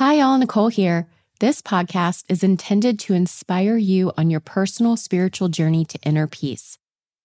[0.00, 0.38] Hi, all.
[0.38, 1.06] Nicole here.
[1.40, 6.78] This podcast is intended to inspire you on your personal spiritual journey to inner peace.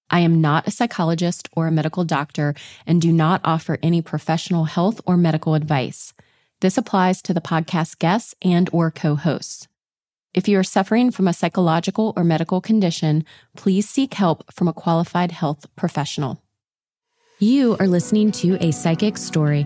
[0.09, 2.53] I am not a psychologist or a medical doctor
[2.85, 6.13] and do not offer any professional health or medical advice.
[6.59, 9.69] This applies to the podcast guests and or co-hosts.
[10.33, 13.23] If you are suffering from a psychological or medical condition,
[13.55, 16.43] please seek help from a qualified health professional.
[17.39, 19.65] You are listening to a psychic story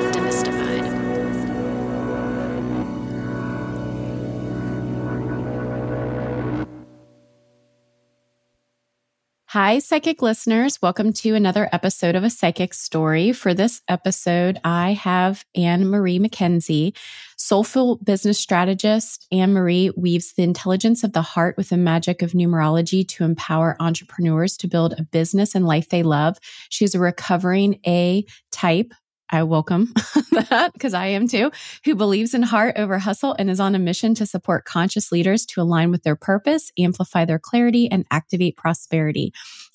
[9.53, 10.81] Hi, psychic listeners.
[10.81, 13.33] Welcome to another episode of A Psychic Story.
[13.33, 16.95] For this episode, I have AnnMarie McKenzie,
[17.35, 19.27] soulful business strategist.
[19.33, 24.55] AnnMarie weaves the intelligence of the heart with the magic of numerology to empower entrepreneurs
[24.55, 26.37] to build a business and life they love.
[26.69, 28.23] She's a recovering A
[28.53, 28.93] type
[29.31, 29.93] I welcome
[30.31, 31.51] that because I am too,
[31.85, 35.45] who believes in heart over hustle and is on a mission to support conscious leaders
[35.47, 39.31] to align with their purpose, amplify their clarity, and activate prosperity.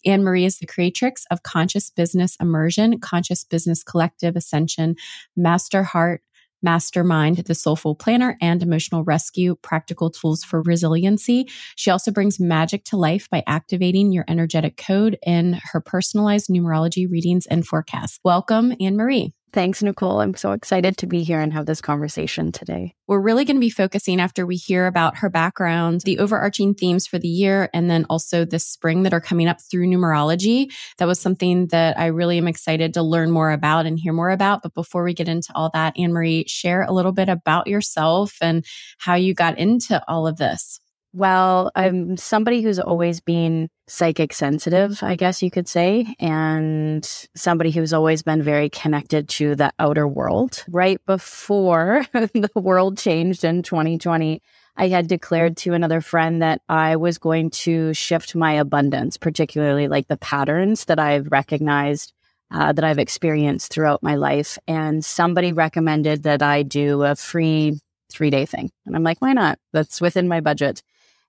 [0.06, 4.94] AnnMarie is the creatrix of Conscious Business Immersion, Conscious Business Collective Ascension,
[5.36, 6.22] Master Heart,
[6.62, 11.48] Mastermind, the Soulful Planner, and Emotional Rescue Practical Tools for Resiliency.
[11.76, 17.10] She also brings magic to life by activating your energetic code in her personalized numerology
[17.10, 18.18] readings and forecasts.
[18.24, 19.32] Welcome, AnnMarie.
[19.52, 20.20] Thanks, Nicole.
[20.20, 22.94] I'm so excited to be here and have this conversation today.
[23.06, 27.06] We're really going to be focusing after we hear about her background, the overarching themes
[27.06, 30.70] for the year, and then also this spring that are coming up through numerology.
[30.98, 34.30] That was something that I really am excited to learn more about and hear more
[34.30, 34.62] about.
[34.62, 38.64] But before we get into all that, AnnMarie, share a little bit about yourself and
[38.98, 40.80] how you got into all of this.
[41.16, 47.02] Well, I'm somebody who's always been psychic sensitive, I guess you could say, and
[47.34, 50.62] somebody who's always been very connected to the outer world.
[50.68, 54.42] Right before the world changed in 2020,
[54.76, 59.88] I had declared to another friend that I was going to shift my abundance, particularly
[59.88, 62.12] like the patterns that I've recognized
[62.50, 64.58] uh, that I've experienced throughout my life.
[64.68, 68.70] And somebody recommended that I do a free three day thing.
[68.84, 69.58] And I'm like, why not?
[69.72, 70.82] That's within my budget.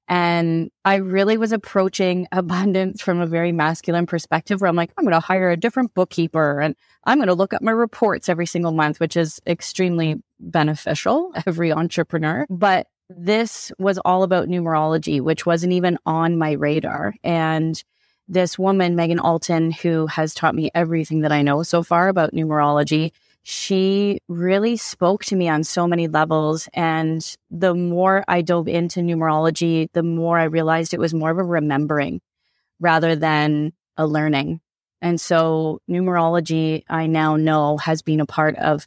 [0.08, 5.04] And I really was approaching abundance from a very masculine perspective where I'm like, I'm
[5.04, 6.76] going to hire a different bookkeeper and
[7.06, 11.72] I'm going to look up my reports every single month, which is extremely beneficial, every
[11.72, 12.46] entrepreneur.
[12.50, 17.16] But this was all about numerology, which wasn't even on my radar.
[17.24, 17.82] And
[18.28, 22.34] this woman, Megan Alton, who has taught me everything that I know so far about
[22.34, 23.12] numerology,
[23.50, 26.68] she really spoke to me on so many levels.
[26.74, 31.38] And the more I dove into numerology, the more I realized it was more of
[31.38, 32.20] a remembering
[32.82, 34.60] rather than a learning.
[35.02, 38.86] And so numerology, I now know has been a part of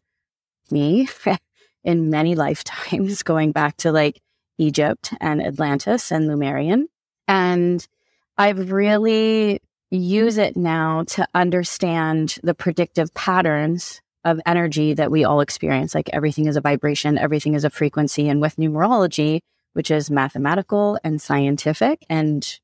[0.71, 1.09] me
[1.83, 4.21] in many lifetimes, going back to like
[4.59, 6.86] Egypt and Atlantis and Lemurian.
[7.27, 7.89] And
[8.36, 15.41] I've really use it now to understand the predictive patterns of energy that we all
[15.41, 15.95] experience.
[15.95, 18.28] Like everything is a vibration, everything is a frequency.
[18.28, 19.41] And with numerology,
[19.72, 22.59] which is mathematical and scientific and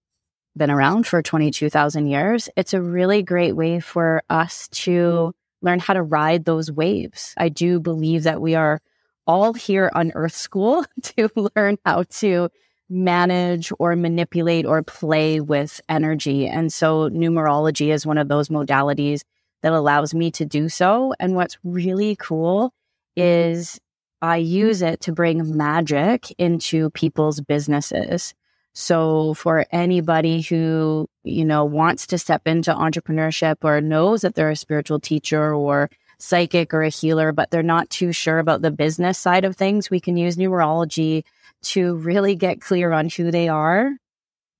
[0.56, 5.32] been around for 22,000 years, it's a really great way for us to
[5.62, 7.34] learn how to ride those waves.
[7.36, 8.80] I do believe that we are
[9.26, 12.48] all here on Earth School to learn how to
[12.88, 16.46] manage or manipulate or play with energy.
[16.46, 19.22] And so numerology is one of those modalities
[19.62, 21.14] that allows me to do so.
[21.18, 22.72] And what's really cool
[23.16, 23.78] is
[24.22, 28.34] I use it to bring magic into people's businesses.
[28.74, 34.50] So for anybody who, you know, wants to step into entrepreneurship or knows that they're
[34.50, 38.70] a spiritual teacher or psychic or a healer, but they're not too sure about the
[38.70, 41.24] business side of things, we can use numerology
[41.62, 43.92] to really get clear on who they are,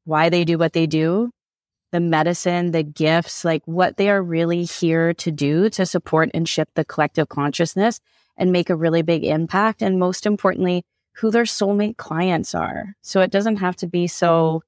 [0.05, 1.31] why they do what they do,
[1.93, 6.49] the medicine, the gifts, like what they are really here to do to support and
[6.49, 8.01] shift the collective consciousness
[8.37, 9.83] and make a really big impact.
[9.83, 10.85] And most importantly,
[11.17, 12.95] who their soulmate clients are.
[13.03, 14.63] So it doesn't have to be so,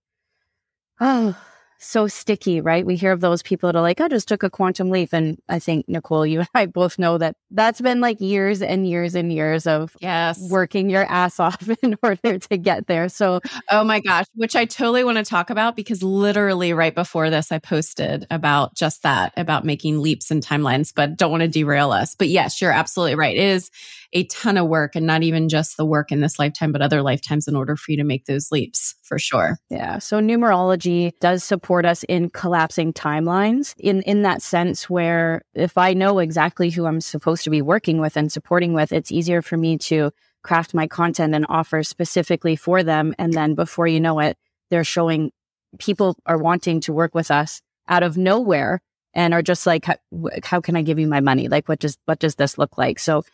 [1.00, 1.30] mm-hmm.
[1.30, 1.36] oh,
[1.78, 2.84] so sticky, right?
[2.84, 5.10] We hear of those people that are like, I just took a quantum leap.
[5.12, 8.88] And I think, Nicole, you and I both know that that's been like years and
[8.88, 10.40] years and years of yes.
[10.50, 13.08] working your ass off in order to get there.
[13.08, 13.40] So,
[13.70, 17.52] oh my gosh, which I totally want to talk about because literally right before this,
[17.52, 21.92] I posted about just that, about making leaps in timelines, but don't want to derail
[21.92, 22.14] us.
[22.14, 23.36] But yes, you're absolutely right.
[23.36, 23.70] It is
[24.12, 27.02] a ton of work and not even just the work in this lifetime, but other
[27.02, 29.58] lifetimes in order for you to make those leaps for sure.
[29.68, 29.98] Yeah.
[29.98, 35.92] So numerology does support us in collapsing timelines in, in that sense where if I
[35.92, 39.56] know exactly who I'm supposed to be working with and supporting with, it's easier for
[39.56, 40.10] me to
[40.42, 43.14] craft my content and offer specifically for them.
[43.18, 44.38] And then before you know it,
[44.70, 45.32] they're showing
[45.78, 48.80] people are wanting to work with us out of nowhere
[49.14, 49.96] and are just like, how,
[50.44, 51.48] how can I give you my money?
[51.48, 52.98] Like, what does, what does this look like?
[52.98, 53.24] So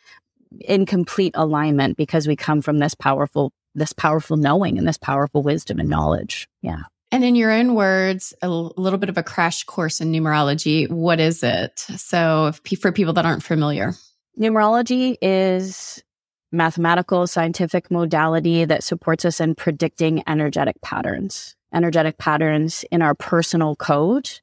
[0.60, 5.42] in complete alignment because we come from this powerful this powerful knowing and this powerful
[5.42, 6.48] wisdom and knowledge.
[6.62, 6.82] Yeah.
[7.10, 10.88] And in your own words, a little bit of a crash course in numerology.
[10.88, 11.78] What is it?
[11.78, 13.94] So, if, for people that aren't familiar,
[14.38, 16.02] numerology is
[16.50, 23.76] mathematical scientific modality that supports us in predicting energetic patterns, energetic patterns in our personal
[23.76, 24.40] code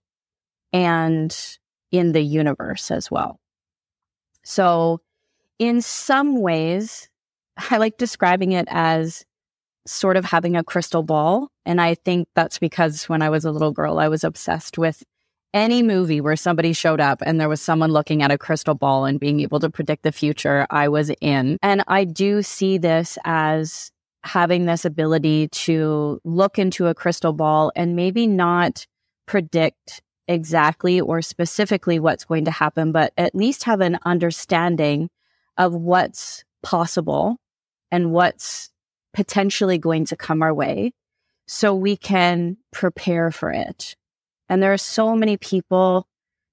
[0.71, 1.57] and
[1.91, 3.39] in the universe as well.
[4.43, 5.01] So,
[5.61, 7.07] in some ways,
[7.69, 9.23] I like describing it as
[9.85, 11.49] sort of having a crystal ball.
[11.67, 15.03] And I think that's because when I was a little girl, I was obsessed with
[15.53, 19.05] any movie where somebody showed up and there was someone looking at a crystal ball
[19.05, 21.59] and being able to predict the future, I was in.
[21.61, 23.91] And I do see this as
[24.23, 28.87] having this ability to look into a crystal ball and maybe not
[29.27, 35.07] predict exactly or specifically what's going to happen, but at least have an understanding
[35.61, 37.37] of what's possible
[37.91, 38.71] and what's
[39.13, 40.91] potentially going to come our way
[41.47, 43.95] so we can prepare for it.
[44.49, 46.07] And there are so many people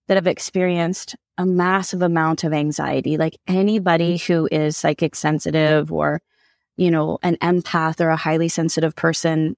[0.09, 6.21] that have experienced a massive amount of anxiety, like anybody who is psychic sensitive or,
[6.77, 9.57] you know, an empath or a highly sensitive person.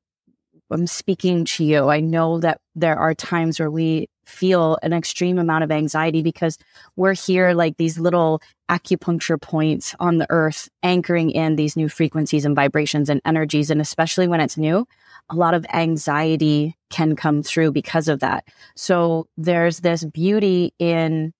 [0.70, 1.88] I'm speaking to you.
[1.88, 6.58] I know that there are times where we feel an extreme amount of anxiety because
[6.96, 8.40] we're here like these little
[8.70, 13.70] acupuncture points on the earth, anchoring in these new frequencies and vibrations and energies.
[13.70, 14.86] And especially when it's new,
[15.28, 18.44] a lot of anxiety can come through because of that.
[18.76, 21.32] So there's this beauty in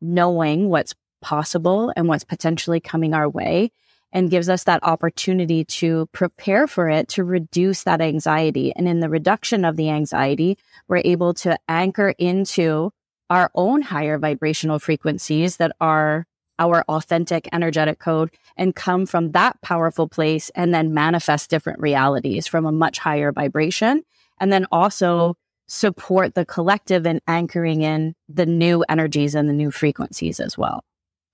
[0.00, 3.72] knowing what's possible and what's potentially coming our way
[4.16, 8.72] and gives us that opportunity to prepare for it to reduce that anxiety.
[8.74, 10.56] And in the reduction of the anxiety,
[10.88, 12.92] we're able to anchor into
[13.28, 16.26] our own higher vibrational frequencies that are
[16.58, 22.46] our authentic energetic code and come from that powerful place and then manifest different realities
[22.46, 24.02] from a much higher vibration.
[24.40, 25.36] And then also
[25.68, 30.82] support the collective and anchoring in the new energies and the new frequencies as well.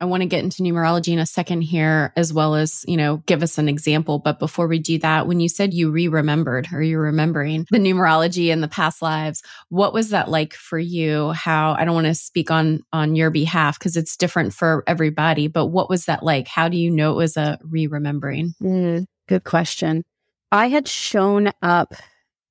[0.02, 3.18] I want to get into numerology in a second here, as well as, you know,
[3.18, 4.18] give us an example.
[4.18, 7.78] But before we do that, when you said you re remembered or you're remembering the
[7.78, 11.30] numerology in the past lives, what was that like for you?
[11.30, 15.46] How, I don't want to speak on, on your behalf because it's different for everybody,
[15.46, 16.48] but what was that like?
[16.48, 18.54] How do you know it was a re remembering?
[18.60, 20.02] Mm, good question.
[20.50, 21.94] I had shown up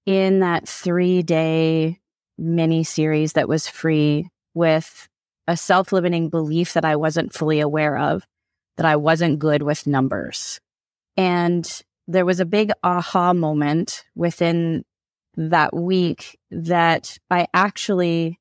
[0.05, 1.99] in that three day
[2.37, 5.09] mini series that was free with
[5.51, 8.25] a self limiting belief that I wasn't fully aware of,
[8.77, 10.59] that I wasn't good with numbers.
[11.17, 11.69] And
[12.07, 14.83] there was a big aha moment within
[15.35, 18.39] that week that I actually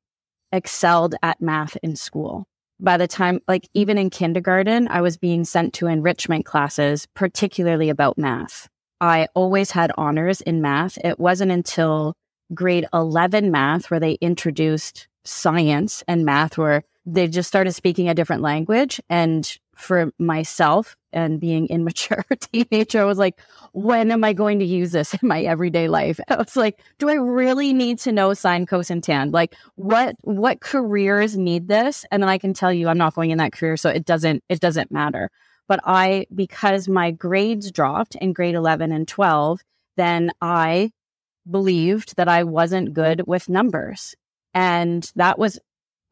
[0.52, 2.46] excelled at math in school.
[2.78, 7.90] By the time, like even in kindergarten, I was being sent to enrichment classes, particularly
[7.90, 8.68] about math.
[9.00, 10.98] I always had honors in math.
[11.04, 12.14] It wasn't until
[12.54, 18.14] grade 11 math where they introduced science and math where they just started speaking a
[18.14, 19.00] different language.
[19.08, 23.40] And for myself and being immature teenager, I was like,
[23.72, 26.20] when am I going to use this in my everyday life?
[26.28, 29.30] I was like, do I really need to know sine, cosine, tan?
[29.30, 32.04] Like what, what careers need this?
[32.10, 33.76] And then I can tell you I'm not going in that career.
[33.76, 35.30] So it doesn't, it doesn't matter.
[35.66, 39.60] But I, because my grades dropped in grade 11 and 12,
[39.96, 40.90] then I
[41.48, 44.14] believed that I wasn't good with numbers.
[44.52, 45.58] And that was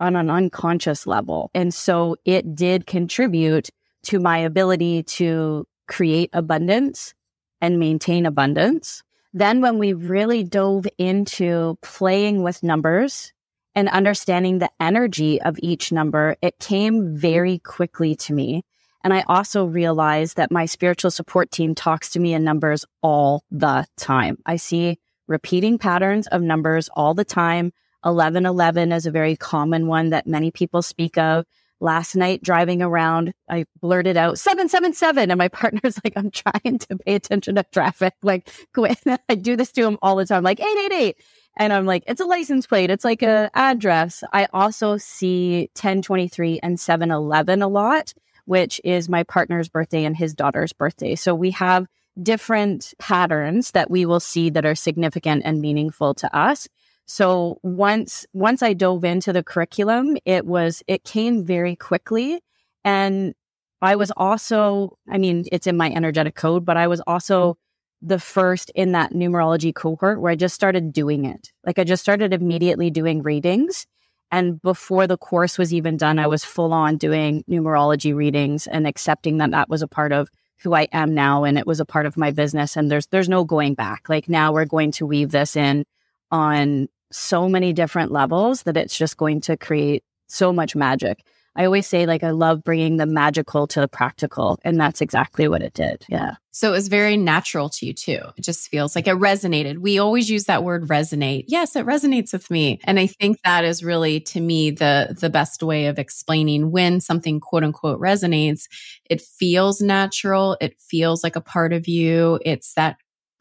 [0.00, 1.50] on an unconscious level.
[1.54, 3.70] And so it did contribute
[4.04, 7.14] to my ability to create abundance
[7.60, 9.02] and maintain abundance.
[9.32, 13.32] Then when we really dove into playing with numbers
[13.74, 18.64] and understanding the energy of each number, it came very quickly to me.
[19.04, 23.44] And I also realized that my spiritual support team talks to me in numbers all
[23.50, 24.38] the time.
[24.44, 27.72] I see repeating patterns of numbers all the time.
[28.02, 31.44] 1111 is a very common one that many people speak of.
[31.80, 36.98] Last night driving around, I blurted out 777 and my partner's like, I'm trying to
[36.98, 38.14] pay attention to traffic.
[38.22, 38.98] Like, quit.
[39.28, 41.16] I do this to him all the time, like 888.
[41.56, 42.90] And I'm like, it's a license plate.
[42.90, 44.22] It's like a address.
[44.32, 48.12] I also see 1023 and 711 a lot,
[48.44, 51.16] which is my partner's birthday and his daughter's birthday.
[51.16, 51.86] So we have
[52.20, 56.68] different patterns that we will see that are significant and meaningful to us.
[57.10, 62.40] So once once I dove into the curriculum, it was it came very quickly
[62.84, 63.34] and
[63.80, 67.56] I was also I mean it's in my energetic code, but I was also
[68.02, 71.50] the first in that numerology cohort where I just started doing it.
[71.64, 73.86] Like I just started immediately doing readings
[74.30, 78.86] and before the course was even done, I was full on doing numerology readings and
[78.86, 81.86] accepting that that was a part of who I am now and it was a
[81.86, 84.10] part of my business and there's there's no going back.
[84.10, 85.86] Like now we're going to weave this in
[86.30, 91.24] on so many different levels that it's just going to create so much magic.
[91.56, 94.60] I always say, like, I love bringing the magical to the practical.
[94.62, 96.04] And that's exactly what it did.
[96.08, 96.34] Yeah.
[96.52, 98.20] So it was very natural to you, too.
[98.36, 99.78] It just feels like it resonated.
[99.78, 101.46] We always use that word resonate.
[101.48, 102.78] Yes, it resonates with me.
[102.84, 107.00] And I think that is really, to me, the, the best way of explaining when
[107.00, 108.68] something quote unquote resonates.
[109.10, 110.56] It feels natural.
[110.60, 112.38] It feels like a part of you.
[112.44, 112.98] It's that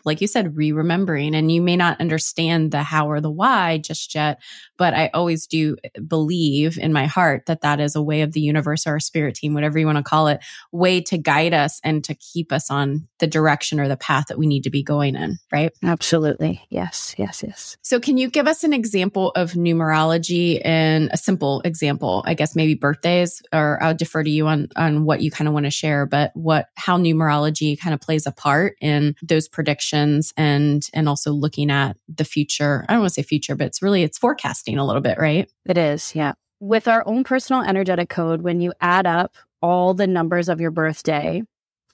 [0.08, 1.36] like you said, re remembering.
[1.36, 4.42] And you may not understand the how or the why just yet,
[4.78, 5.76] but I always do
[6.08, 9.36] believe in my heart that that is a way of the universe or our spirit
[9.36, 10.40] team, whatever you want to call it,
[10.72, 14.40] way to guide us and to keep us on the direction or the path that
[14.40, 15.72] we need to be going in, right?
[15.84, 16.66] Absolutely.
[16.70, 17.78] Yes, yes, yes.
[17.82, 22.24] So, can you give us an example of numerology and a simple example?
[22.26, 25.54] I guess maybe birthdays, or I'll defer to you on on what you kind of
[25.54, 29.97] want to share, but what how numerology kind of plays a part in those predictions
[29.98, 32.86] predictions and and also looking at the future.
[32.88, 35.50] I don't want to say future, but it's really it's forecasting a little bit, right?
[35.66, 36.34] It is, yeah.
[36.60, 40.72] With our own personal energetic code, when you add up all the numbers of your
[40.72, 41.44] birthday,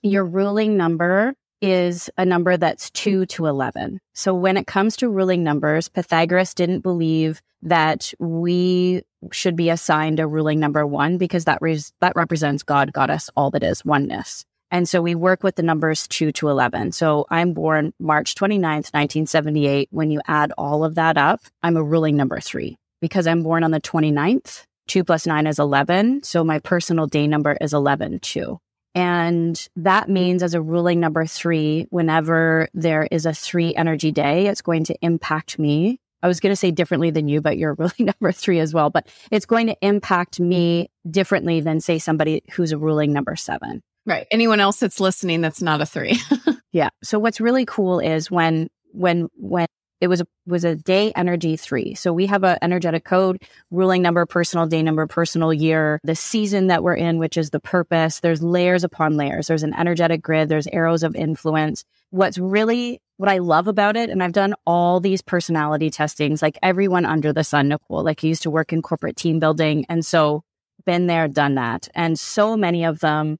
[0.01, 3.99] your ruling number is a number that's 2 to 11.
[4.13, 10.19] So when it comes to ruling numbers, Pythagoras didn't believe that we should be assigned
[10.19, 11.59] a ruling number 1 because that
[12.01, 14.45] that represents God, goddess, all that is oneness.
[14.73, 16.93] And so we work with the numbers 2 to 11.
[16.93, 19.87] So I'm born March 29th, 1978.
[19.91, 23.63] When you add all of that up, I'm a ruling number three because I'm born
[23.63, 24.63] on the 29th.
[24.87, 26.23] 2 plus 9 is 11.
[26.23, 28.57] So my personal day number is 11 too.
[28.95, 34.47] And that means as a ruling number three, whenever there is a three energy day,
[34.47, 35.99] it's going to impact me.
[36.23, 38.89] I was going to say differently than you, but you're ruling number three as well.
[38.89, 43.83] But it's going to impact me differently than, say, somebody who's a ruling number seven.
[44.05, 44.27] Right.
[44.31, 46.19] Anyone else that's listening that's not a three.
[46.71, 46.89] yeah.
[47.03, 49.67] So what's really cool is when when when
[50.01, 51.95] it was a was a day energy three.
[51.95, 53.41] So we have a energetic code,
[53.71, 57.61] ruling number, personal day number, personal year, the season that we're in, which is the
[57.61, 58.19] purpose.
[58.19, 59.47] There's layers upon layers.
[59.47, 60.49] There's an energetic grid.
[60.49, 61.85] There's arrows of influence.
[62.09, 66.59] What's really what I love about it, and I've done all these personality testings, like
[66.61, 68.03] everyone under the sun, Nicole.
[68.03, 70.43] Like I used to work in corporate team building, and so
[70.85, 73.37] been there, done that, and so many of them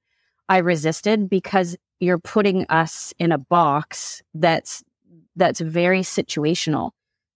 [0.49, 4.83] I resisted because you're putting us in a box that's
[5.35, 6.91] that's very situational.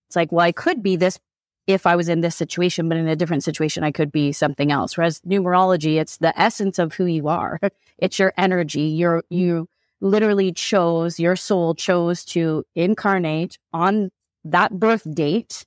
[0.08, 1.20] It's like, well, I could be this
[1.68, 4.72] if I was in this situation, but in a different situation, I could be something
[4.72, 4.98] else.
[4.98, 7.60] Whereas numerology, it's the essence of who you are.
[8.00, 8.84] It's your energy.
[8.84, 9.68] You're, you
[10.02, 14.12] literally chose, your soul chose to incarnate on
[14.46, 15.66] that birth date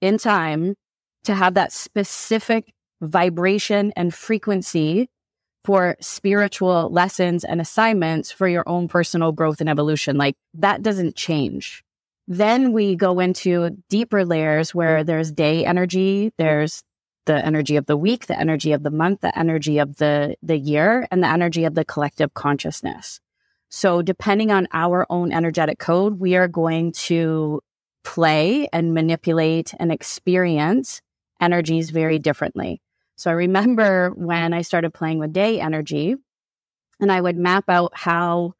[0.00, 0.76] in time
[1.24, 5.08] to have that specific vibration and frequency
[5.64, 10.16] for spiritual lessons and assignments for your own personal growth and evolution.
[10.16, 11.82] Like that doesn't change.
[12.26, 15.06] Then we go into deeper layers where mm-hmm.
[15.06, 16.82] there's day energy, there's
[17.26, 20.58] the energy of the week, the energy of the month, the energy of the, the
[20.58, 23.20] year, and the energy of the collective consciousness.
[23.70, 27.60] So depending on our own energetic code, we are going to
[28.04, 31.00] play and manipulate and experience
[31.40, 32.80] energies very differently.
[33.16, 36.16] So I remember when I started playing with day energy,
[37.00, 38.54] And I would map out how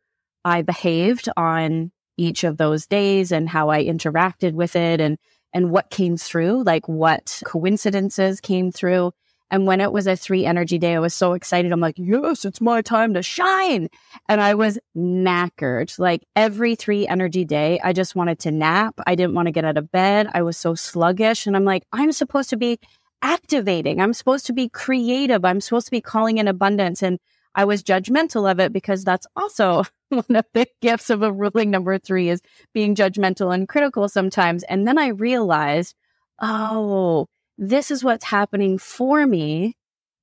[0.45, 5.19] I behaved on each of those days and how I interacted with it and
[5.53, 9.13] and what came through, like what coincidences came through.
[9.51, 11.71] And when it was a three energy day, I was so excited.
[11.71, 13.89] I'm like, yes, it's my time to shine.
[14.29, 15.97] And I was knackered.
[15.97, 19.01] Like every three energy day, I just wanted to nap.
[19.07, 20.29] I didn't want to get out of bed.
[20.35, 21.47] I was so sluggish.
[21.47, 22.81] And I'm like, I'm supposed to be
[23.25, 24.01] activating.
[24.01, 25.45] I'm supposed to be creative.
[25.45, 27.03] I'm supposed to be calling in abundance.
[27.03, 27.19] And
[27.55, 31.71] I was judgmental of it because that's also one of the gifts of a ruling
[31.71, 34.63] number three is being judgmental and critical sometimes.
[34.65, 35.97] And then I realized,
[36.41, 37.27] oh,
[37.57, 39.75] this is what's happening for me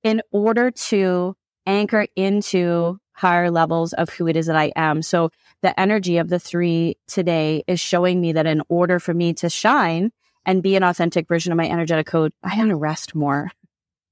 [0.03, 5.01] in order to anchor into higher levels of who it is that I am.
[5.01, 5.31] So
[5.61, 9.49] the energy of the three today is showing me that in order for me to
[9.49, 10.11] shine
[10.45, 13.51] and be an authentic version of my energetic code, I to rest more.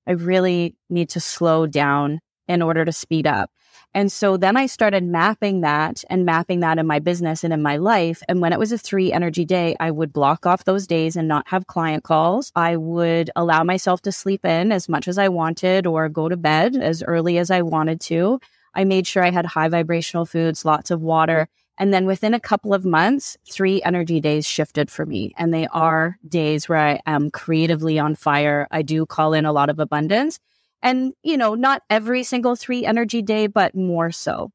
[0.07, 3.51] I really need to slow down in order to speed up.
[3.93, 7.62] And so then I started mapping that and mapping that in my business and in
[7.62, 8.21] my life.
[8.27, 11.27] And when it was a three energy day, I would block off those days and
[11.27, 12.51] not have client calls.
[12.55, 16.38] I would allow myself to sleep in as much as I wanted or go to
[16.38, 18.39] bed as early as I wanted to.
[18.75, 21.50] I made sure I had high vibrational foods, lots of water.
[21.79, 25.33] And then within a couple of months, three energy days shifted for me.
[25.38, 28.67] And they are days where I am creatively on fire.
[28.69, 30.39] I do call in a lot of abundance
[30.81, 34.51] and, you know, not every single three energy day, but more so.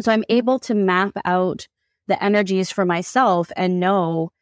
[0.00, 1.68] So I'm able to map out
[2.08, 4.32] the energies for myself and know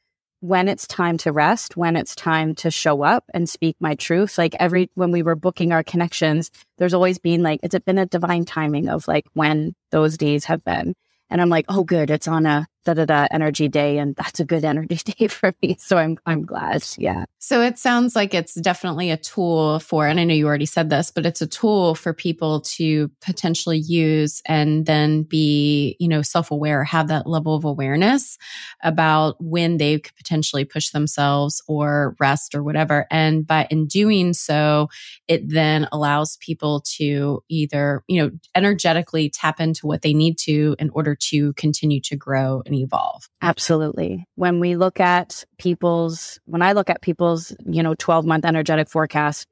[0.40, 4.38] when it's time to rest, when it's time to show up and speak my truth.
[4.38, 8.06] Like every, when we were booking our connections, there's always been like, it's been a
[8.06, 10.94] divine timing of like when those days have been.
[11.30, 12.10] And I'm like, oh, good.
[12.10, 13.98] It's on a da da da energy day.
[13.98, 15.76] And that's a good energy day for me.
[15.78, 16.84] So I'm, I'm glad.
[16.96, 17.24] Yeah.
[17.38, 20.90] So it sounds like it's definitely a tool for, and I know you already said
[20.90, 26.22] this, but it's a tool for people to potentially use and then be, you know,
[26.22, 28.38] self aware, have that level of awareness
[28.82, 33.06] about when they could potentially push themselves or rest or whatever.
[33.10, 34.88] And by in doing so,
[35.26, 40.76] it then allows people to either, you know, energetically tap into what they need to
[40.78, 43.28] in order to continue to grow and evolve.
[43.42, 44.26] Absolutely.
[44.34, 48.88] When we look at people's, when I look at people's, you know, 12 month energetic
[48.88, 49.46] forecast,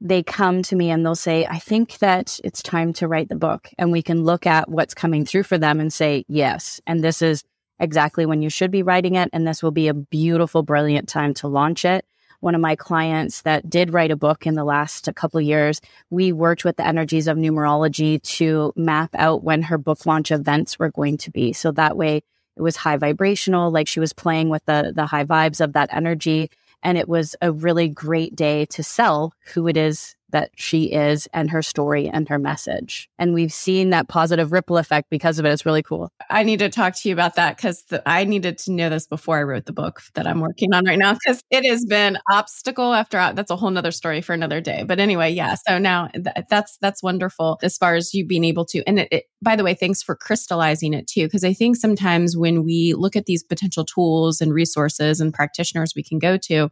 [0.00, 3.36] they come to me and they'll say, I think that it's time to write the
[3.36, 3.68] book.
[3.78, 6.80] And we can look at what's coming through for them and say, yes.
[6.86, 7.44] And this is
[7.78, 9.30] exactly when you should be writing it.
[9.32, 12.04] And this will be a beautiful, brilliant time to launch it.
[12.40, 15.80] One of my clients that did write a book in the last couple of years,
[16.10, 20.78] we worked with the energies of numerology to map out when her book launch events
[20.78, 21.54] were going to be.
[21.54, 22.22] So that way
[22.56, 25.90] it was high vibrational, like she was playing with the the high vibes of that
[25.92, 26.50] energy.
[26.82, 31.26] And it was a really great day to sell who it is that she is
[31.32, 33.08] and her story and her message.
[33.18, 35.50] And we've seen that positive ripple effect because of it.
[35.50, 36.12] It's really cool.
[36.28, 39.38] I need to talk to you about that because I needed to know this before
[39.38, 42.92] I wrote the book that I'm working on right now because it has been obstacle
[42.92, 44.84] after that's a whole nother story for another day.
[44.86, 45.54] But anyway, yeah.
[45.66, 48.82] So now th- that's that's wonderful as far as you being able to.
[48.86, 52.36] And it, it, by the way, thanks for crystallizing it too, because I think sometimes
[52.36, 56.68] when we look at these potential tools and resources and practitioners we can go to,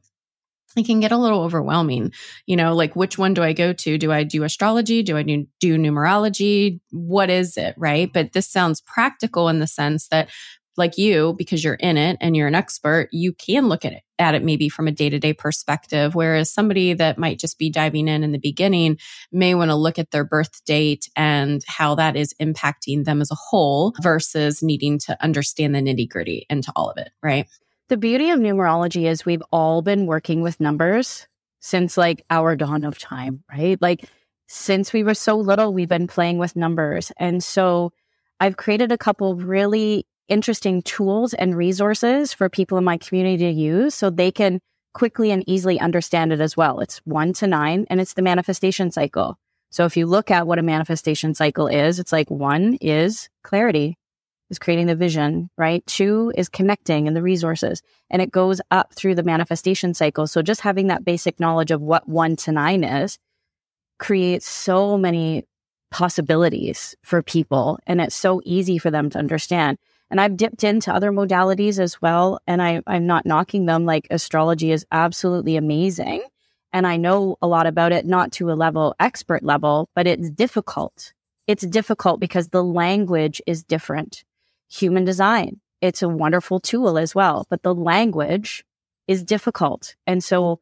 [0.76, 2.12] it can get a little overwhelming.
[2.46, 3.98] You know, like which one do I go to?
[3.98, 5.02] Do I do astrology?
[5.02, 6.80] Do I do, numerology?
[6.90, 7.74] What is it?
[7.76, 8.12] Right.
[8.12, 10.30] But this sounds practical in the sense that,
[10.76, 14.02] like you, because you're in it and you're an expert, you can look at it,
[14.18, 16.16] at it maybe from a day to day perspective.
[16.16, 18.98] Whereas somebody that might just be diving in in the beginning
[19.30, 23.30] may want to look at their birth date and how that is impacting them as
[23.30, 27.10] a whole versus needing to understand the nitty gritty into all of it.
[27.22, 27.46] Right.
[27.88, 31.26] The beauty of numerology is we've all been working with numbers
[31.60, 33.80] since like our dawn of time, right?
[33.80, 34.08] Like
[34.46, 37.12] since we were so little, we've been playing with numbers.
[37.18, 37.92] And so
[38.40, 43.50] I've created a couple really interesting tools and resources for people in my community to
[43.50, 44.60] use so they can
[44.94, 46.80] quickly and easily understand it as well.
[46.80, 49.38] It's one to nine and it's the manifestation cycle.
[49.70, 53.98] So if you look at what a manifestation cycle is, it's like one is clarity
[54.50, 55.84] is creating the vision, right?
[55.86, 57.82] Two is connecting and the resources.
[58.10, 60.26] And it goes up through the manifestation cycle.
[60.26, 63.18] So just having that basic knowledge of what one to nine is
[63.98, 65.44] creates so many
[65.90, 67.78] possibilities for people.
[67.86, 69.78] And it's so easy for them to understand.
[70.10, 72.38] And I've dipped into other modalities as well.
[72.46, 73.86] And I, I'm not knocking them.
[73.86, 76.22] Like astrology is absolutely amazing.
[76.72, 80.28] And I know a lot about it, not to a level expert level, but it's
[80.30, 81.12] difficult.
[81.46, 84.24] It's difficult because the language is different
[84.74, 85.60] human design.
[85.80, 88.64] It's a wonderful tool as well, but the language
[89.06, 89.94] is difficult.
[90.06, 90.60] And so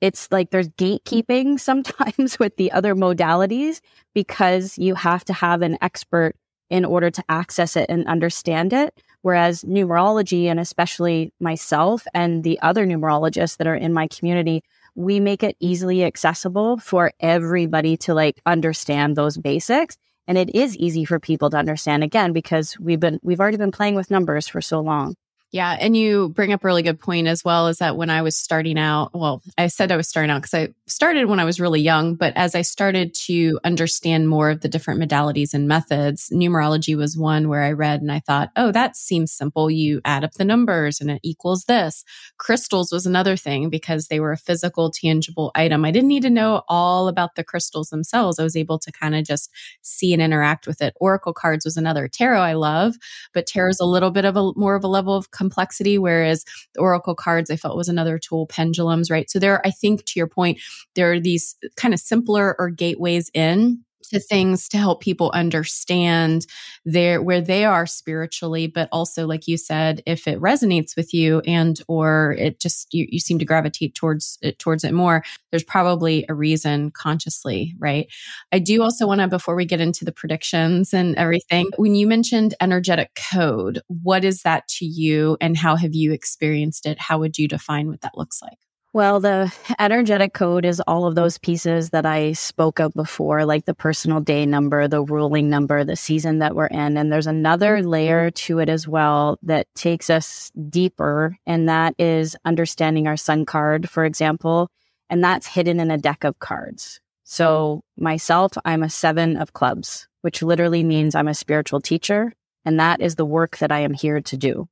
[0.00, 3.80] it's like there's gatekeeping sometimes with the other modalities
[4.14, 6.34] because you have to have an expert
[6.70, 9.00] in order to access it and understand it.
[9.22, 14.62] Whereas numerology, and especially myself and the other numerologists that are in my community,
[14.94, 19.96] we make it easily accessible for everybody to like understand those basics.
[20.28, 23.72] And it is easy for people to understand again because we've been, we've already been
[23.72, 25.16] playing with numbers for so long.
[25.50, 25.74] Yeah.
[25.80, 28.36] And you bring up a really good point as well is that when I was
[28.36, 31.58] starting out, well, I said I was starting out because I started when I was
[31.58, 36.28] really young, but as I started to understand more of the different modalities and methods,
[36.30, 39.70] numerology was one where I read and I thought, oh, that seems simple.
[39.70, 42.04] You add up the numbers and it equals this.
[42.36, 45.82] Crystals was another thing because they were a physical, tangible item.
[45.82, 48.38] I didn't need to know all about the crystals themselves.
[48.38, 50.92] I was able to kind of just see and interact with it.
[51.00, 52.06] Oracle cards was another.
[52.06, 52.96] Tarot I love,
[53.32, 56.44] but tarot is a little bit of a more of a level of complexity, whereas
[56.74, 59.30] the Oracle cards I felt was another tool, pendulums, right?
[59.30, 60.58] So there, I think to your point,
[60.94, 66.46] there are these kind of simpler or gateways in to things to help people understand
[66.84, 71.40] their where they are spiritually but also like you said if it resonates with you
[71.40, 75.64] and or it just you, you seem to gravitate towards it towards it more there's
[75.64, 78.06] probably a reason consciously right?
[78.52, 82.06] I do also want to before we get into the predictions and everything when you
[82.06, 86.98] mentioned energetic code what is that to you and how have you experienced it?
[86.98, 88.58] How would you define what that looks like
[88.94, 93.66] well, the energetic code is all of those pieces that I spoke of before, like
[93.66, 96.96] the personal day number, the ruling number, the season that we're in.
[96.96, 97.88] And there's another mm-hmm.
[97.88, 103.44] layer to it as well that takes us deeper, and that is understanding our sun
[103.44, 104.70] card, for example.
[105.10, 107.00] And that's hidden in a deck of cards.
[107.24, 112.32] So, myself, I'm a seven of clubs, which literally means I'm a spiritual teacher.
[112.64, 114.68] And that is the work that I am here to do.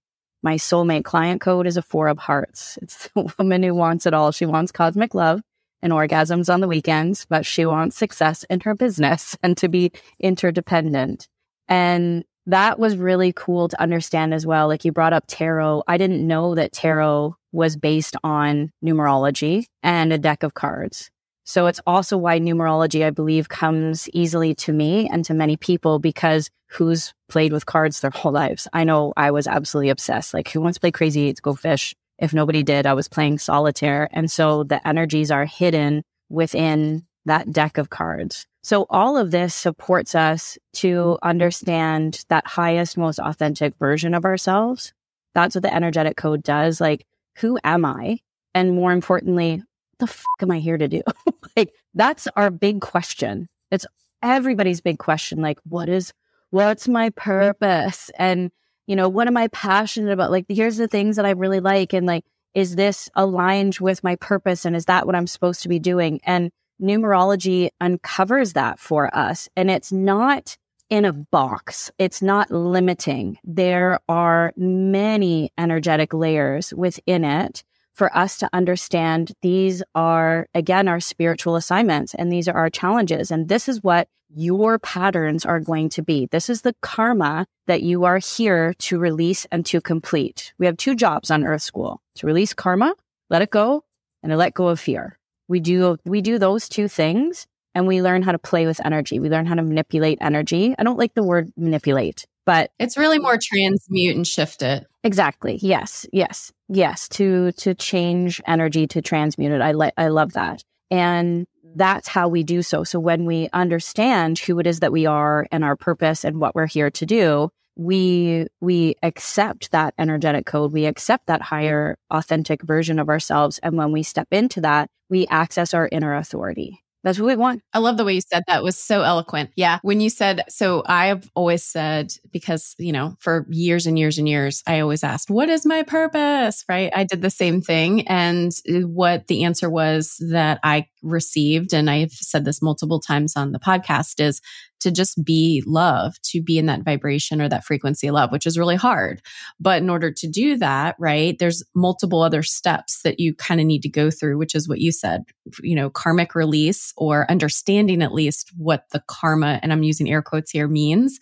[0.47, 2.79] My soulmate client code is a four of hearts.
[2.81, 4.31] It's the woman who wants it all.
[4.31, 5.43] She wants cosmic love
[5.83, 9.91] and orgasms on the weekends, but she wants success in her business and to be
[10.21, 11.27] interdependent.
[11.67, 14.69] And that was really cool to understand as well.
[14.69, 15.83] Like you brought up tarot.
[15.89, 21.11] I didn't know that tarot was based on numerology and a deck of cards.
[21.47, 26.01] So it's also why numerology, I believe, comes easily to me and to many people
[26.01, 28.67] because who's played with cards their whole lives?
[28.73, 30.35] I know I was absolutely obsessed.
[30.35, 31.95] Like, who wants to play crazy eights, go fish?
[32.19, 34.09] If nobody did, I was playing solitaire.
[34.13, 38.47] And so the energies are hidden within that deck of cards.
[38.65, 44.93] So all of this supports us to understand that highest, most authentic version of ourselves.
[45.35, 46.81] That's what the energetic code does.
[46.81, 47.07] Like,
[47.37, 48.19] who am I?
[48.53, 49.63] And more importantly,
[49.99, 51.03] the fuck am I here to do?
[51.57, 53.49] like that's our big question.
[53.71, 53.87] It's
[54.23, 55.41] everybody's big question.
[55.41, 56.13] Like, what is,
[56.51, 58.11] what's my purpose?
[58.19, 58.51] And,
[58.87, 60.31] you know, what am I passionate about?
[60.31, 61.93] Like, here's the things that I really like.
[61.93, 64.65] And like, is this aligned with my purpose?
[64.65, 66.21] And is that what I'm supposed to be doing?
[66.25, 69.49] And numerology uncovers that for us.
[69.57, 70.57] And it's not
[70.89, 71.91] in a box.
[71.99, 73.39] It's not limiting.
[73.45, 77.65] There are many energetic layers within it
[77.97, 83.31] for us to understand these are, again, our spiritual assignments and these are our challenges.
[83.31, 86.29] And this is what your patterns are going to be.
[86.31, 90.53] This is the karma that you are here to release and to complete.
[90.59, 92.95] We have two jobs on Earth School to release karma,
[93.31, 93.85] let it go,
[94.23, 95.19] and to let go of fear.
[95.49, 99.21] We do, we do those two things and we learn how to play with energy.
[99.21, 100.75] We learn how to manipulate energy.
[100.79, 104.87] I don't like the word manipulate, but it's really more transmute and shift it.
[105.05, 105.59] Exactly.
[105.61, 106.07] Yes.
[106.13, 106.53] Yes.
[106.69, 107.09] Yes.
[107.11, 109.61] To to change energy to transmute it.
[109.61, 110.63] I like I love that.
[110.91, 112.85] And that's how we do so.
[112.85, 116.55] So when we understand who it is that we are and our purpose and what
[116.55, 120.73] we're here to do, we we accept that energetic code.
[120.73, 123.59] We accept that higher authentic version of ourselves.
[123.63, 126.83] And when we step into that, we access our inner authority.
[127.07, 127.63] That's what we want.
[127.73, 129.51] I love the way you said that was so eloquent.
[129.55, 129.79] Yeah.
[129.83, 134.29] When you said, so I've always said, because, you know, for years and years and
[134.29, 136.65] years, I always asked, what is my purpose?
[136.69, 136.91] Right.
[136.93, 138.09] I did the same thing.
[138.09, 143.37] And uh, what the answer was that I received, and I've said this multiple times
[143.37, 144.41] on the podcast, is
[144.81, 148.47] to just be love, to be in that vibration or that frequency of love, which
[148.47, 149.23] is really hard.
[149.59, 153.67] But in order to do that, right, there's multiple other steps that you kind of
[153.67, 155.25] need to go through, which is what you said,
[155.63, 160.23] you know, karmic release or understanding at least what the karma, and I'm using air
[160.23, 161.19] quotes here, means.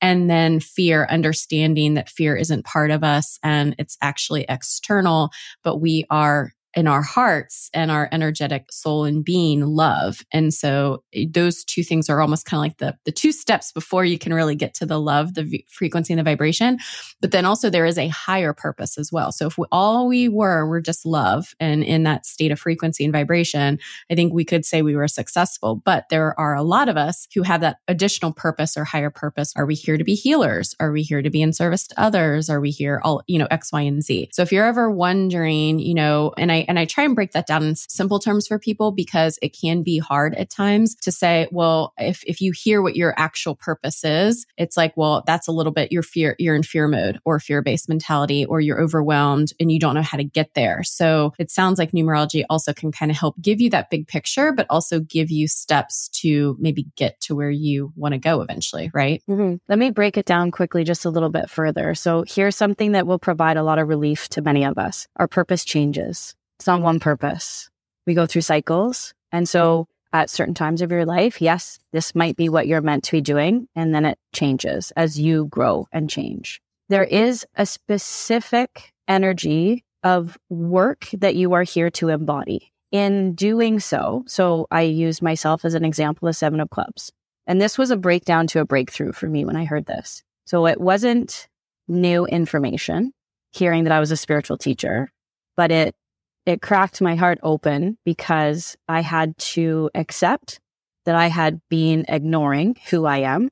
[0.00, 5.30] And then fear, understanding that fear isn't part of us and it's actually external,
[5.62, 10.22] but we are in our hearts and our energetic soul and being love.
[10.30, 13.72] And so eh, those two things are almost kind of like the, the two steps
[13.72, 16.78] before you can really get to the love, the v- frequency and the vibration.
[17.22, 19.32] But then also there is a higher purpose as well.
[19.32, 23.04] So if we, all we were, were just love and in that state of frequency
[23.04, 23.78] and vibration,
[24.10, 25.76] I think we could say we were successful.
[25.76, 29.54] But there are a lot of us who have that additional purpose or higher purpose.
[29.56, 30.74] Are we here to be healers?
[30.78, 32.50] Are we here to be in service to others?
[32.50, 34.28] Are we here all, you know, X, Y, and Z?
[34.32, 37.46] So if you're ever wondering, you know, and I and I try and break that
[37.46, 41.48] down in simple terms for people because it can be hard at times to say,
[41.50, 45.52] well, if if you hear what your actual purpose is, it's like, well, that's a
[45.52, 49.70] little bit your fear, you're in fear mode or fear-based mentality, or you're overwhelmed and
[49.70, 50.82] you don't know how to get there.
[50.82, 54.52] So it sounds like numerology also can kind of help give you that big picture,
[54.52, 58.90] but also give you steps to maybe get to where you want to go eventually,
[58.92, 59.22] right?
[59.28, 59.56] Mm-hmm.
[59.68, 61.94] Let me break it down quickly just a little bit further.
[61.94, 65.06] So here's something that will provide a lot of relief to many of us.
[65.16, 66.34] Our purpose changes.
[66.58, 67.68] It's not one purpose.
[68.06, 69.14] We go through cycles.
[69.32, 73.04] And so at certain times of your life, yes, this might be what you're meant
[73.04, 73.68] to be doing.
[73.74, 76.60] And then it changes as you grow and change.
[76.88, 82.72] There is a specific energy of work that you are here to embody.
[82.92, 87.10] In doing so, so I use myself as an example of Seven of Clubs.
[87.46, 90.22] And this was a breakdown to a breakthrough for me when I heard this.
[90.46, 91.48] So it wasn't
[91.88, 93.12] new information,
[93.52, 95.10] hearing that I was a spiritual teacher,
[95.56, 95.94] but it
[96.46, 100.60] it cracked my heart open because I had to accept
[101.04, 103.50] that I had been ignoring who I am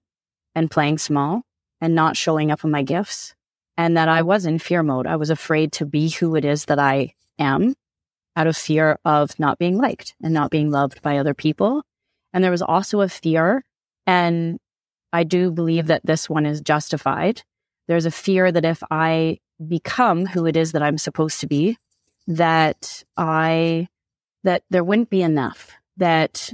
[0.55, 1.43] and playing small
[1.81, 3.35] and not showing up on my gifts
[3.77, 5.07] and that I was in fear mode.
[5.07, 7.75] I was afraid to be who it is that I am
[8.37, 11.83] out of fear of not being liked and not being loved by other people.
[12.33, 13.65] And there was also a fear,
[14.07, 14.59] and
[15.13, 17.43] I do believe that this one is justified.
[17.87, 21.77] There's a fear that if I become who it is that I'm supposed to be,
[22.27, 23.89] that I,
[24.43, 26.53] that there wouldn't be enough, that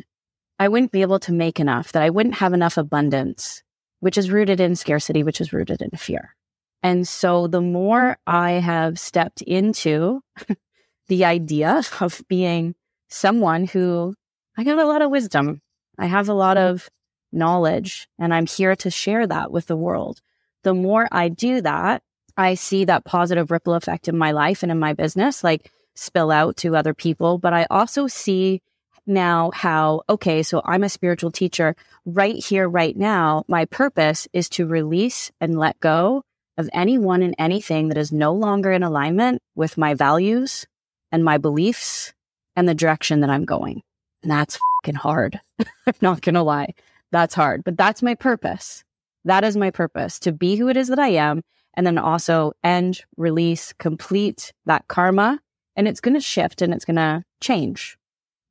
[0.58, 3.62] I wouldn't be able to make enough, that I wouldn't have enough abundance,
[4.00, 6.34] which is rooted in scarcity, which is rooted in fear.
[6.82, 10.22] And so the more I have stepped into
[11.08, 12.74] the idea of being
[13.08, 14.14] someone who
[14.56, 15.60] I got a lot of wisdom,
[15.98, 16.88] I have a lot of
[17.32, 20.20] knowledge, and I'm here to share that with the world.
[20.62, 22.02] The more I do that,
[22.40, 26.30] I see that positive ripple effect in my life and in my business, like spill
[26.30, 27.36] out to other people.
[27.36, 28.62] But I also see
[29.06, 31.76] now how, okay, so I'm a spiritual teacher
[32.06, 33.44] right here, right now.
[33.46, 36.22] My purpose is to release and let go
[36.56, 40.66] of anyone and anything that is no longer in alignment with my values
[41.12, 42.14] and my beliefs
[42.56, 43.82] and the direction that I'm going.
[44.22, 45.40] And that's fucking hard.
[45.60, 46.72] I'm not going to lie.
[47.12, 48.82] That's hard, but that's my purpose.
[49.26, 51.42] That is my purpose to be who it is that I am
[51.74, 55.40] and then also end, release, complete that karma.
[55.76, 57.96] And it's going to shift and it's going to change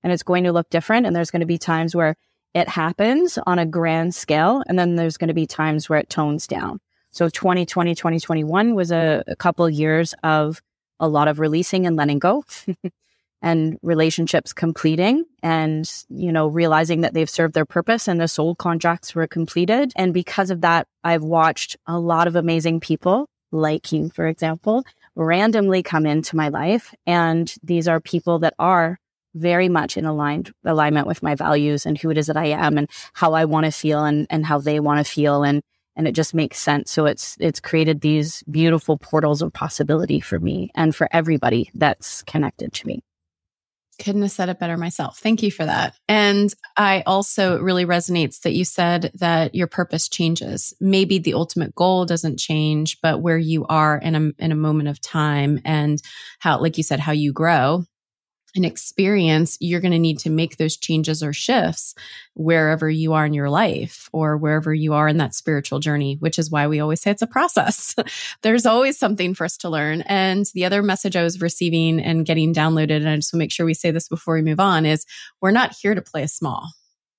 [0.04, 1.06] and it's going to look different.
[1.06, 2.16] And there's going to be times where
[2.54, 4.64] it happens on a grand scale.
[4.68, 6.80] And then there's going to be times where it tones down.
[7.12, 10.62] So 2020, 2021 was a, a couple years of
[11.00, 12.44] a lot of releasing and letting go
[13.42, 18.56] and relationships completing and, you know, realizing that they've served their purpose and the soul
[18.56, 19.94] contracts were completed.
[19.96, 24.84] And because of that, I've watched a lot of amazing people like you, for example,
[25.16, 26.94] randomly come into my life.
[27.06, 29.00] And these are people that are
[29.36, 32.78] very much in aligned alignment with my values and who it is that I am
[32.78, 35.44] and how I want to feel and, and how they want to feel.
[35.44, 35.62] And
[35.96, 36.92] and it just makes sense.
[36.92, 42.24] So it's it's created these beautiful portals of possibility for me and for everybody that's
[42.24, 43.02] connected to me
[44.00, 45.20] couldn't have said it better myself.
[45.20, 45.96] Thank you for that.
[46.08, 50.74] And I also really resonates that you said that your purpose changes.
[50.80, 54.90] Maybe the ultimate goal doesn't change, but where you are in a in a moment
[54.90, 56.02] of time and
[56.40, 57.84] how like you said how you grow
[58.56, 61.96] an experience, you're going to need to make those changes or shifts
[62.34, 66.40] wherever you are in your life or wherever you are in that spiritual journey, which
[66.40, 67.96] is why we always say it's a process.
[68.42, 70.02] There's always something for us to learn.
[70.02, 73.44] And the other message I was receiving and getting downloaded, and I just want to
[73.44, 75.06] make sure we say this before we move on, is
[75.42, 76.70] we're not here to play small.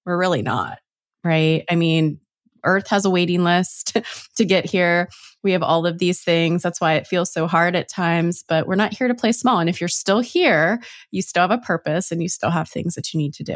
[0.05, 0.79] We're really not.
[1.23, 1.65] Right.
[1.71, 2.19] I mean,
[2.65, 3.97] Earth has a waiting list
[4.37, 5.09] to get here.
[5.43, 6.63] We have all of these things.
[6.63, 9.59] That's why it feels so hard at times, but we're not here to play small.
[9.59, 12.95] And if you're still here, you still have a purpose and you still have things
[12.95, 13.55] that you need to do.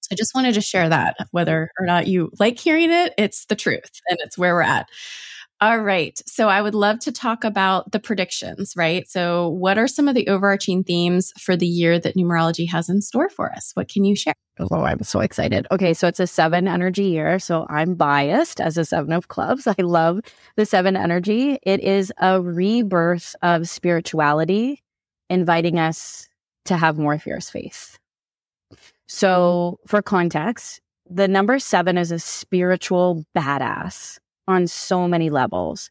[0.00, 1.16] So I just wanted to share that.
[1.30, 4.88] Whether or not you like hearing it, it's the truth and it's where we're at.
[5.62, 6.20] All right.
[6.26, 9.08] So I would love to talk about the predictions, right?
[9.08, 13.00] So, what are some of the overarching themes for the year that numerology has in
[13.00, 13.70] store for us?
[13.74, 14.34] What can you share?
[14.58, 15.68] Oh, I'm so excited.
[15.70, 15.94] Okay.
[15.94, 17.38] So, it's a seven energy year.
[17.38, 19.66] So, I'm biased as a seven of clubs.
[19.68, 20.18] I love
[20.56, 21.60] the seven energy.
[21.62, 24.82] It is a rebirth of spirituality,
[25.30, 26.28] inviting us
[26.64, 28.00] to have more fierce faith.
[29.06, 35.90] So, for context, the number seven is a spiritual badass on so many levels.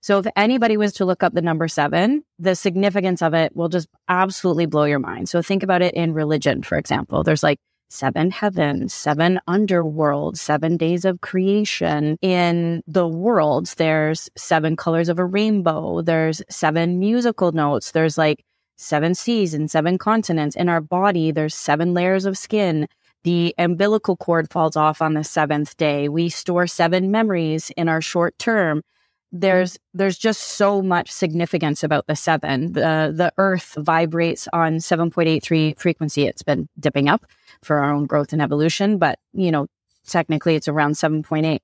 [0.00, 3.68] So, if anybody was to look up the number seven, the significance of it will
[3.68, 5.28] just absolutely blow your mind.
[5.28, 7.24] So, think about it in religion, for example.
[7.24, 7.58] There's like
[7.88, 12.16] seven heavens, seven underworlds, seven days of creation.
[12.20, 16.02] In the worlds, there's seven colors of a rainbow.
[16.02, 17.92] There's seven musical notes.
[17.92, 18.44] There's like
[18.76, 20.54] seven seas and seven continents.
[20.54, 22.86] In our body, there's seven layers of skin.
[23.24, 26.08] The umbilical cord falls off on the seventh day.
[26.08, 28.82] We store seven memories in our short term.
[29.30, 32.72] There's there's just so much significance about the seven.
[32.72, 36.24] The the earth vibrates on 7.83 frequency.
[36.24, 37.26] It's been dipping up
[37.62, 39.66] for our own growth and evolution, but you know,
[40.06, 41.58] technically it's around 7.8.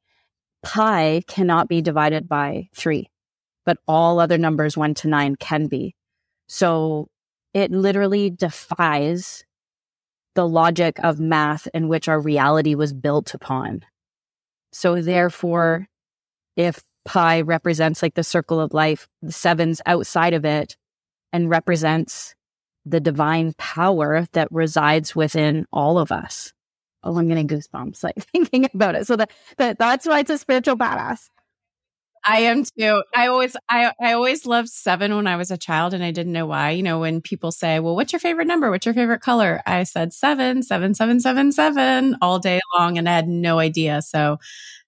[0.62, 3.08] Pi cannot be divided by three,
[3.64, 5.94] but all other numbers one to nine can be.
[6.48, 7.08] So
[7.54, 9.44] it literally defies
[10.34, 13.84] the logic of math in which our reality was built upon.
[14.72, 15.86] So therefore,
[16.56, 20.76] if pi represents like the circle of life, the sevens outside of it
[21.32, 22.34] and represents
[22.86, 26.52] the divine power that resides within all of us.
[27.02, 29.06] Oh, I'm getting goosebumps like thinking about it.
[29.06, 31.28] So that, that that's why it's a spiritual badass.
[32.26, 33.02] I am too.
[33.14, 36.32] I always I I always loved 7 when I was a child and I didn't
[36.32, 36.70] know why.
[36.70, 38.70] You know, when people say, "Well, what's your favorite number?
[38.70, 43.08] What's your favorite color?" I said 7 7 7 7 7 all day long and
[43.08, 44.00] I had no idea.
[44.02, 44.38] So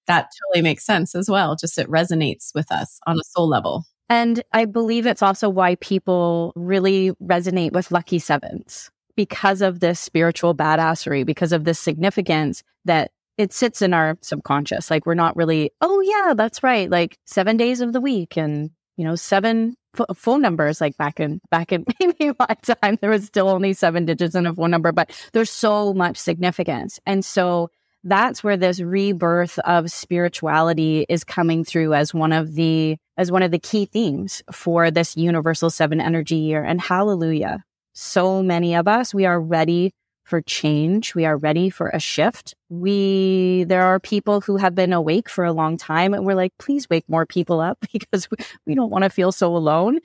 [0.06, 1.56] that totally makes sense as well.
[1.56, 3.84] Just it resonates with us on a soul level.
[4.08, 10.00] And I believe it's also why people really resonate with lucky sevens because of this
[10.00, 14.90] spiritual badassery, because of this significance that it sits in our subconscious.
[14.90, 16.90] Like we're not really, oh yeah, that's right.
[16.90, 20.80] Like seven days of the week and, you know, seven f- phone numbers.
[20.80, 24.46] Like back in, back in maybe my time, there was still only seven digits in
[24.46, 26.98] a phone number, but there's so much significance.
[27.06, 27.70] And so
[28.04, 33.42] that's where this rebirth of spirituality is coming through as one of the, as one
[33.42, 36.62] of the key themes for this universal seven energy year.
[36.62, 37.64] And hallelujah.
[37.92, 39.92] So many of us, we are ready
[40.26, 41.14] for change.
[41.14, 42.54] We are ready for a shift.
[42.68, 46.52] We, there are people who have been awake for a long time and we're like,
[46.58, 48.28] please wake more people up because
[48.66, 50.00] we, don't want to feel so alone.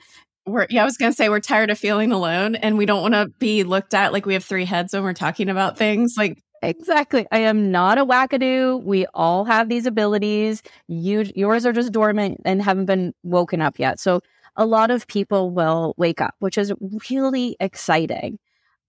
[0.46, 3.02] We're, yeah, I was going to say we're tired of feeling alone and we don't
[3.02, 6.14] want to be looked at like we have three heads when we're talking about things.
[6.16, 7.26] Like, Exactly.
[7.32, 8.84] I am not a wackadoo.
[8.84, 10.62] We all have these abilities.
[10.86, 13.98] You, yours are just dormant and haven't been woken up yet.
[13.98, 14.20] So
[14.54, 16.72] a lot of people will wake up, which is
[17.10, 18.38] really exciting.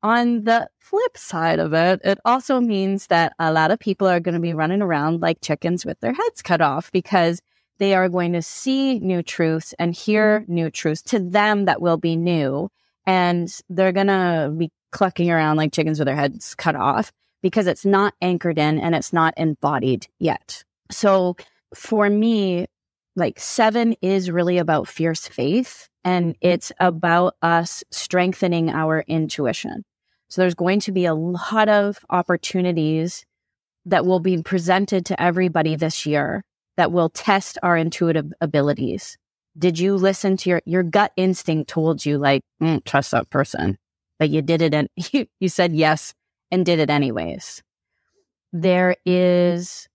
[0.03, 4.19] On the flip side of it, it also means that a lot of people are
[4.19, 7.41] going to be running around like chickens with their heads cut off because
[7.77, 10.53] they are going to see new truths and hear mm-hmm.
[10.53, 12.69] new truths to them that will be new.
[13.05, 17.11] And they're going to be clucking around like chickens with their heads cut off
[17.41, 20.63] because it's not anchored in and it's not embodied yet.
[20.91, 21.35] So
[21.73, 22.67] for me,
[23.15, 26.47] like seven is really about fierce faith and mm-hmm.
[26.49, 29.85] it's about us strengthening our intuition.
[30.33, 33.23] So there's going to be a lot of opportunities
[33.85, 36.43] that will be presented to everybody this year
[36.75, 39.15] that will test our intuitive abilities.
[39.55, 43.77] Did you listen to your, your gut instinct told you like, mm, trust that person,
[44.17, 46.15] but you did it and you, you said yes
[46.49, 47.61] and did it anyways.
[48.51, 49.87] There is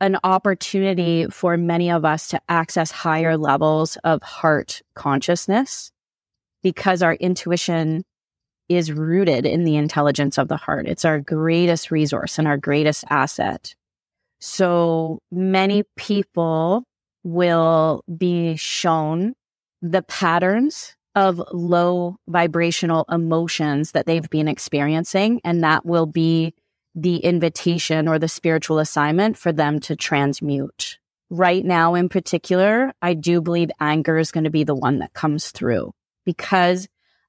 [0.00, 5.92] an opportunity for many of us to access higher levels of heart consciousness
[6.62, 8.04] because our intuition
[8.68, 10.86] is rooted in the intelligence of the heart.
[10.86, 13.74] It's our greatest resource and our greatest asset.
[14.40, 16.84] So many people
[17.22, 19.34] will be shown
[19.80, 25.40] the patterns of low vibrational emotions that they've been experiencing.
[25.44, 26.54] And that will be
[26.94, 30.98] the invitation or the spiritual assignment for them to transmute.
[31.30, 35.12] Right now, in particular, I do believe anger is going to be the one that
[35.12, 35.92] comes through
[36.24, 36.86] because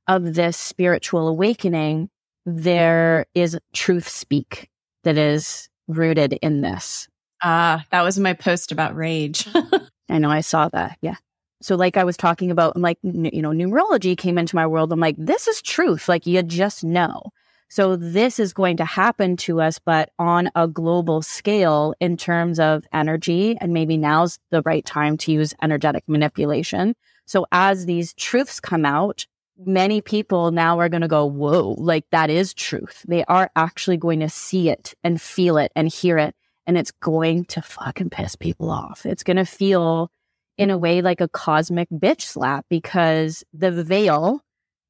[0.07, 2.09] of this spiritual awakening,
[2.45, 4.69] there is truth speak
[5.03, 7.07] that is rooted in this.
[7.41, 9.47] Ah, uh, that was my post about rage.
[10.09, 10.97] I know I saw that.
[11.01, 11.15] Yeah.
[11.61, 14.91] So, like I was talking about, I'm like, you know, numerology came into my world.
[14.91, 16.07] I'm like, this is truth.
[16.07, 17.23] Like, you just know.
[17.69, 22.59] So, this is going to happen to us, but on a global scale in terms
[22.59, 23.57] of energy.
[23.59, 26.95] And maybe now's the right time to use energetic manipulation.
[27.25, 29.25] So, as these truths come out,
[29.57, 33.05] many people now are going to go, whoa, like that is truth.
[33.07, 36.35] They are actually going to see it and feel it and hear it.
[36.67, 39.05] And it's going to fucking piss people off.
[39.05, 40.11] It's going to feel
[40.57, 44.41] in a way like a cosmic bitch slap because the veil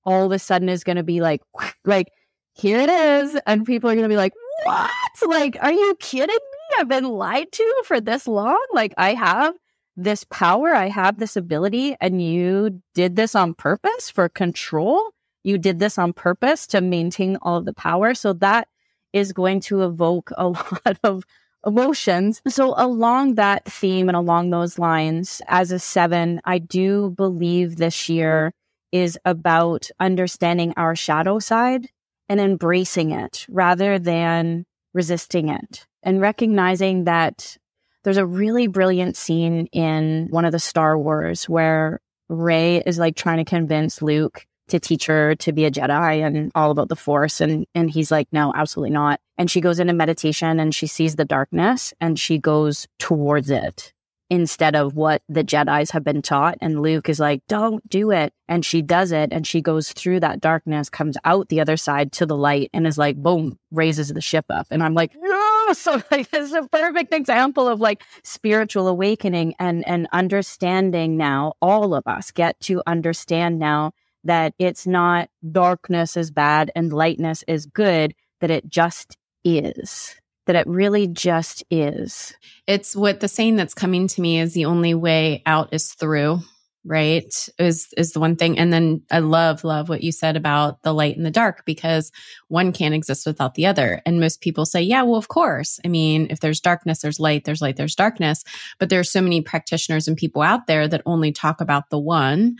[0.05, 1.41] all of a sudden is going to be like,
[1.86, 2.07] like,
[2.53, 3.38] here it is.
[3.45, 4.91] And people are going to be like, what?
[5.28, 6.78] Like, are you kidding me?
[6.78, 8.63] I've been lied to for this long.
[8.74, 9.53] Like, I have
[9.96, 15.12] this power, I have this ability, and you did this on purpose for control.
[15.43, 18.14] You did this on purpose to maintain all the power.
[18.14, 18.68] So that
[19.14, 21.24] is going to evoke a lot of
[21.66, 22.41] emotions.
[22.48, 28.10] So, along that theme and along those lines, as a seven, I do believe this
[28.10, 28.54] year
[28.91, 31.89] is about understanding our shadow side
[32.30, 37.58] and embracing it rather than resisting it and recognizing that
[38.06, 41.99] there's a really brilliant scene in one of the Star Wars where
[42.30, 46.51] Rey is like trying to convince Luke to teach her to be a Jedi and
[46.56, 47.41] all about the Force.
[47.41, 49.20] And, and he's like, no, absolutely not.
[49.38, 53.91] And she goes into meditation and she sees the darkness and she goes towards it
[54.30, 56.58] instead of what the Jedi's have been taught.
[56.62, 58.34] And Luke is like, don't do it.
[58.47, 59.30] And she does it.
[59.32, 62.88] And she goes through that darkness, comes out the other side to the light and
[62.88, 64.68] is like, boom, raises the ship up.
[64.72, 65.45] And I'm like, yeah.
[65.86, 71.53] So like, this is a perfect example of like spiritual awakening and, and understanding now.
[71.61, 73.91] All of us get to understand now
[74.23, 80.15] that it's not darkness is bad and lightness is good, that it just is
[80.45, 82.34] that it really just is.
[82.67, 86.41] It's what the saying that's coming to me is the only way out is through,
[86.86, 87.25] right?
[87.57, 88.59] Is is the one thing.
[88.59, 92.11] And then I love, love what you said about the light and the dark because
[92.47, 94.01] one can't exist without the other.
[94.05, 95.79] And most people say, yeah, well, of course.
[95.83, 98.43] I mean, if there's darkness, there's light, there's light, there's darkness.
[98.79, 102.55] But there's so many practitioners and people out there that only talk about the one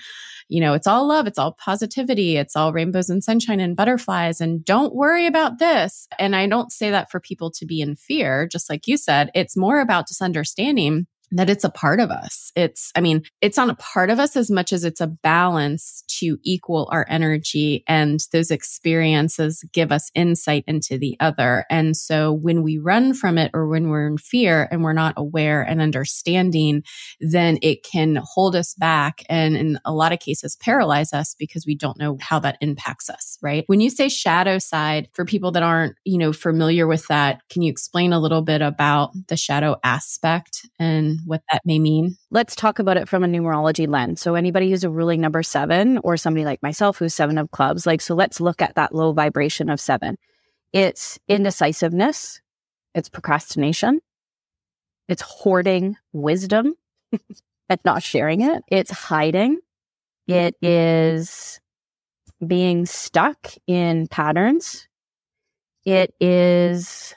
[0.48, 4.40] you know, it's all love, it's all positivity, it's all rainbows and sunshine and butterflies.
[4.40, 6.08] And don't worry about this.
[6.20, 9.32] And I don't say that for people to be in fear, just like you said.
[9.34, 12.52] It's more about just understanding that it's a part of us.
[12.56, 16.04] It's, I mean, it's not a part of us as much as it's a balance
[16.20, 21.66] to equal our energy and those experiences give us insight into the other.
[21.70, 25.14] And so when we run from it or when we're in fear and we're not
[25.18, 26.84] aware and understanding,
[27.20, 31.66] then it can hold us back and in a lot of cases paralyze us because
[31.66, 33.64] we don't know how that impacts us, right?
[33.68, 37.62] When you say shadow side, for people that aren't, you know, familiar with that, can
[37.62, 42.18] you explain a little bit about the shadow aspect and what that may mean?
[42.32, 44.22] Let's talk about it from a numerology lens.
[44.22, 47.86] So, anybody who's a ruling number seven, or somebody like myself who's seven of clubs,
[47.86, 50.18] like, so let's look at that low vibration of seven.
[50.74, 52.42] It's indecisiveness,
[52.94, 54.00] it's procrastination,
[55.08, 56.76] it's hoarding wisdom
[57.70, 59.60] and not sharing it, it's hiding,
[60.28, 61.60] it is
[62.46, 64.88] being stuck in patterns,
[65.86, 67.14] it is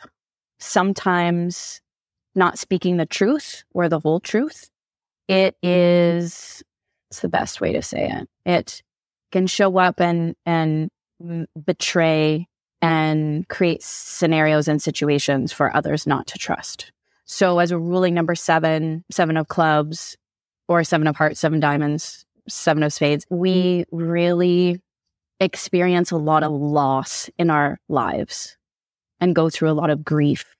[0.59, 1.80] sometimes
[2.35, 4.70] not speaking the truth or the whole truth.
[5.29, 6.62] It is,
[7.11, 8.29] it's the best way to say it.
[8.45, 8.83] It
[9.33, 10.89] can show up and, and
[11.64, 12.49] betray
[12.81, 16.93] and create scenarios and situations for others not to trust.
[17.24, 20.16] So as a ruling number seven, seven of clubs
[20.68, 24.81] or seven of hearts, seven diamonds, seven of spades, we really
[25.41, 28.57] experience a lot of loss in our lives
[29.20, 30.57] and go through a lot of grief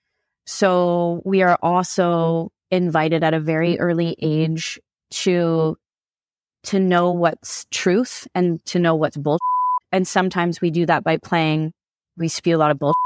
[0.49, 1.67] so we are mm-hmm.
[1.67, 3.83] also invited at a very mm-hmm.
[3.83, 4.81] early age
[5.11, 5.77] to
[6.65, 9.41] to know what's truth and to know what's bullshit.
[9.93, 11.73] And sometimes we do that by playing
[12.17, 12.97] we spew a lot of bullshit.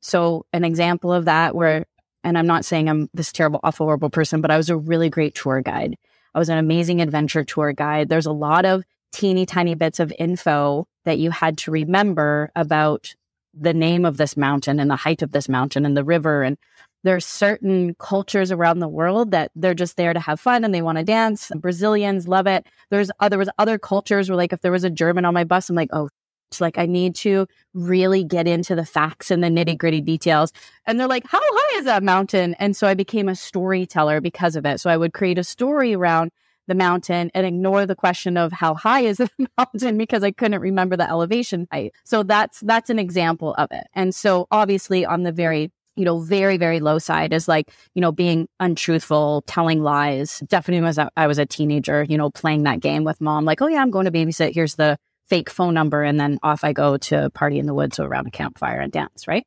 [0.00, 1.86] So an example of that where
[2.22, 5.10] and I'm not saying I'm this terrible, awful, horrible person, but I was a really
[5.10, 5.96] great tour guide.
[6.36, 8.10] I was an amazing adventure tour guide.
[8.10, 13.12] There's a lot of teeny tiny bits of info that you had to remember about
[13.52, 16.56] the name of this mountain and the height of this mountain and the river and
[17.04, 20.82] there's certain cultures around the world that they're just there to have fun and they
[20.82, 21.50] want to dance.
[21.56, 22.66] Brazilians love it.
[22.90, 25.44] There's uh, there was other cultures where like if there was a German on my
[25.44, 26.08] bus, I'm like, oh,
[26.50, 30.52] it's like I need to really get into the facts and the nitty gritty details.
[30.86, 32.54] And they're like, how high is that mountain?
[32.54, 34.78] And so I became a storyteller because of it.
[34.78, 36.30] So I would create a story around
[36.68, 40.60] the mountain and ignore the question of how high is the mountain because I couldn't
[40.60, 41.92] remember the elevation height.
[42.04, 43.86] So that's that's an example of it.
[43.94, 48.00] And so obviously on the very you know, very, very low side is like, you
[48.00, 50.42] know, being untruthful, telling lies.
[50.46, 53.66] Definitely was I was a teenager, you know, playing that game with mom, like, oh
[53.66, 54.54] yeah, I'm going to babysit.
[54.54, 54.96] Here's the
[55.28, 56.02] fake phone number.
[56.02, 58.92] And then off I go to party in the woods or around a campfire and
[58.92, 59.46] dance, right?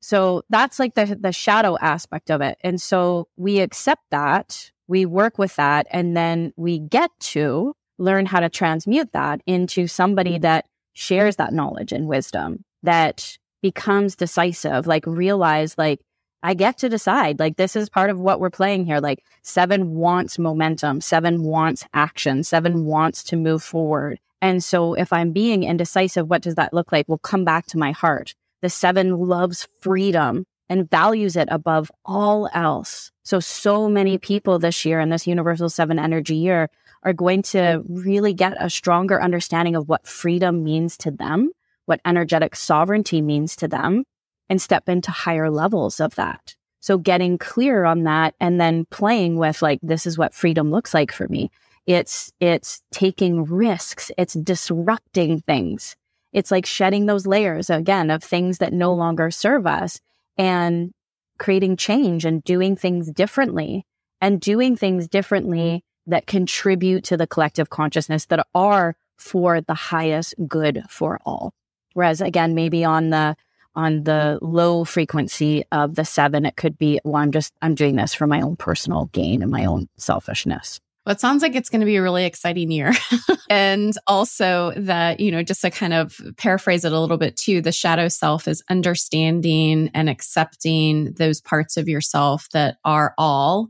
[0.00, 2.58] So that's like the the shadow aspect of it.
[2.62, 8.26] And so we accept that, we work with that, and then we get to learn
[8.26, 14.86] how to transmute that into somebody that shares that knowledge and wisdom that becomes decisive,
[14.86, 16.00] like realize like
[16.42, 17.40] I get to decide.
[17.40, 19.00] Like this is part of what we're playing here.
[19.00, 24.20] Like seven wants momentum, seven wants action, seven wants to move forward.
[24.42, 27.06] And so if I'm being indecisive, what does that look like?
[27.08, 28.34] We'll come back to my heart.
[28.62, 33.10] The seven loves freedom and values it above all else.
[33.22, 36.68] So, so many people this year in this universal seven energy year
[37.02, 41.50] are going to really get a stronger understanding of what freedom means to them,
[41.86, 44.04] what energetic sovereignty means to them,
[44.48, 46.54] and step into higher levels of that.
[46.80, 50.94] So getting clear on that and then playing with like, this is what freedom looks
[50.94, 51.50] like for me.
[51.86, 54.10] It's, it's taking risks.
[54.16, 55.96] It's disrupting things.
[56.32, 60.00] It's like shedding those layers again of things that no longer serve us
[60.36, 60.92] and
[61.38, 63.84] creating change and doing things differently
[64.20, 70.34] and doing things differently that contribute to the collective consciousness that are for the highest
[70.46, 71.52] good for all.
[71.96, 73.36] Whereas again, maybe on the
[73.74, 77.96] on the low frequency of the seven, it could be, well, I'm just I'm doing
[77.96, 80.78] this for my own personal gain and my own selfishness.
[81.06, 82.92] Well, it sounds like it's going to be a really exciting year.
[83.48, 87.62] and also that, you know, just to kind of paraphrase it a little bit too,
[87.62, 93.68] the shadow self is understanding and accepting those parts of yourself that are all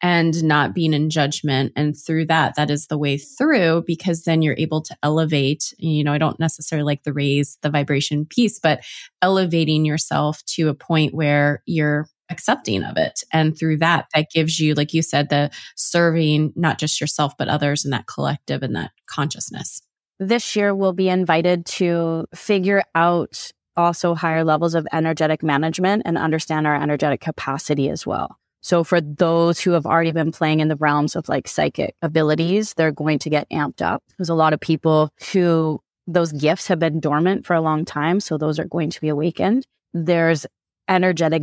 [0.00, 1.72] and not being in judgment.
[1.74, 5.74] And through that, that is the way through because then you're able to elevate.
[5.78, 8.84] You know, I don't necessarily like the raise the vibration piece, but
[9.22, 13.22] elevating yourself to a point where you're accepting of it.
[13.32, 17.48] And through that, that gives you, like you said, the serving not just yourself, but
[17.48, 19.82] others and that collective and that consciousness.
[20.18, 26.16] This year, we'll be invited to figure out also higher levels of energetic management and
[26.16, 28.38] understand our energetic capacity as well.
[28.62, 32.74] So for those who have already been playing in the realms of like psychic abilities,
[32.74, 34.02] they're going to get amped up.
[34.18, 38.18] There's a lot of people who those gifts have been dormant for a long time.
[38.20, 39.66] So those are going to be awakened.
[39.92, 40.46] There's
[40.88, 41.42] energetic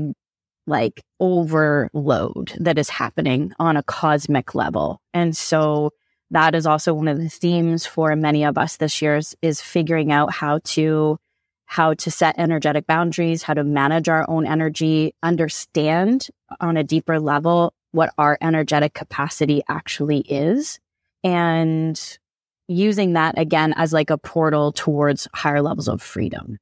[0.68, 5.02] like overload that is happening on a cosmic level.
[5.14, 5.92] And so
[6.32, 9.62] that is also one of the themes for many of us this year is, is
[9.62, 11.18] figuring out how to
[11.66, 16.28] how to set energetic boundaries, how to manage our own energy, understand
[16.60, 20.80] on a deeper level what our energetic capacity actually is
[21.24, 22.20] and
[22.68, 26.58] using that again as like a portal towards higher levels of freedom.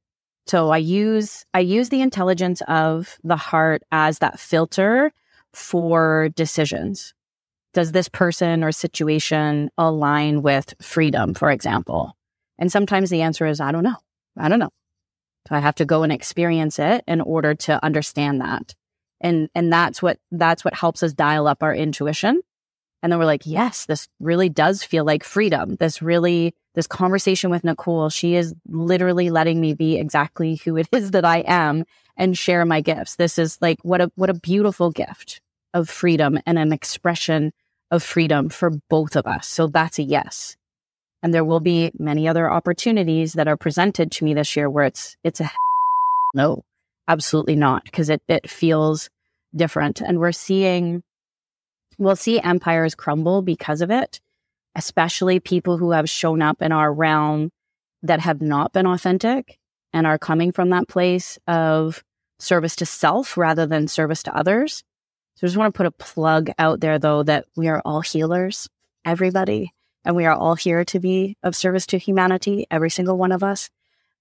[0.46, 5.12] So I use, I use the intelligence of the heart as that filter
[5.52, 7.14] for decisions.
[7.74, 12.16] Does this person or situation align with freedom, for example?
[12.58, 13.96] And sometimes the answer is, I don't know.
[14.36, 14.70] I don't know.
[15.48, 18.74] So I have to go and experience it in order to understand that.
[19.20, 22.42] And, and that's what, that's what helps us dial up our intuition.
[23.02, 25.76] And then we're like, yes, this really does feel like freedom.
[25.76, 30.88] This really this conversation with Nicole, she is literally letting me be exactly who it
[30.92, 31.84] is that I am
[32.16, 33.16] and share my gifts.
[33.16, 35.40] This is like what a what a beautiful gift
[35.74, 37.52] of freedom and an expression
[37.90, 39.48] of freedom for both of us.
[39.48, 40.56] So that's a yes.
[41.22, 44.84] And there will be many other opportunities that are presented to me this year where
[44.84, 45.50] it's it's a
[46.34, 46.62] no,
[47.08, 49.10] absolutely not because it it feels
[49.54, 51.02] different and we're seeing
[52.02, 54.20] we'll see empires crumble because of it
[54.74, 57.50] especially people who have shown up in our realm
[58.02, 59.58] that have not been authentic
[59.92, 62.02] and are coming from that place of
[62.38, 64.82] service to self rather than service to others.
[65.36, 68.00] So I just want to put a plug out there though that we are all
[68.00, 68.68] healers,
[69.04, 69.72] everybody,
[70.04, 73.42] and we are all here to be of service to humanity, every single one of
[73.42, 73.70] us.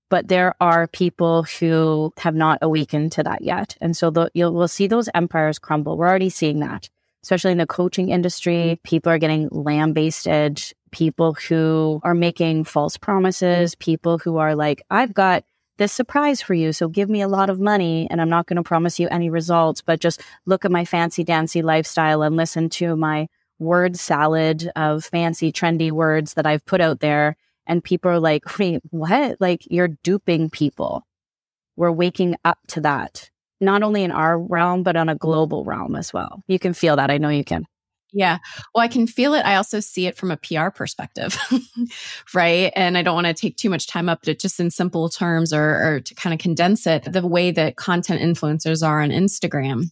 [0.10, 3.78] But there are people who have not awakened to that yet.
[3.80, 5.98] And so the, you'll, we'll see those empires crumble.
[5.98, 6.90] We're already seeing that
[7.24, 8.54] especially in the coaching industry.
[8.54, 8.82] Mm-hmm.
[8.84, 10.62] People are getting lambasted,
[10.92, 13.80] people who are making false promises, mm-hmm.
[13.80, 15.44] people who are like, I've got
[15.78, 16.74] this surprise for you.
[16.74, 19.30] So give me a lot of money and I'm not going to promise you any
[19.30, 24.70] results, but just look at my fancy dancy lifestyle and listen to my word salad
[24.76, 27.36] of fancy trendy words that I've put out there.
[27.66, 29.40] And people are like, wait, what?
[29.40, 31.08] Like you're duping people.
[31.76, 33.31] We're waking up to that
[33.62, 36.44] not only in our realm, but on a global realm as well.
[36.48, 37.12] You can feel that.
[37.12, 37.66] I know you can.
[38.14, 38.40] Yeah.
[38.76, 39.46] Well, I can feel it.
[39.46, 41.38] I also see it from a PR perspective,
[42.34, 42.74] right?
[42.76, 45.54] And I don't want to take too much time up, but just in simple terms
[45.54, 49.92] or, or to kind of condense it, the way that content influencers are on Instagram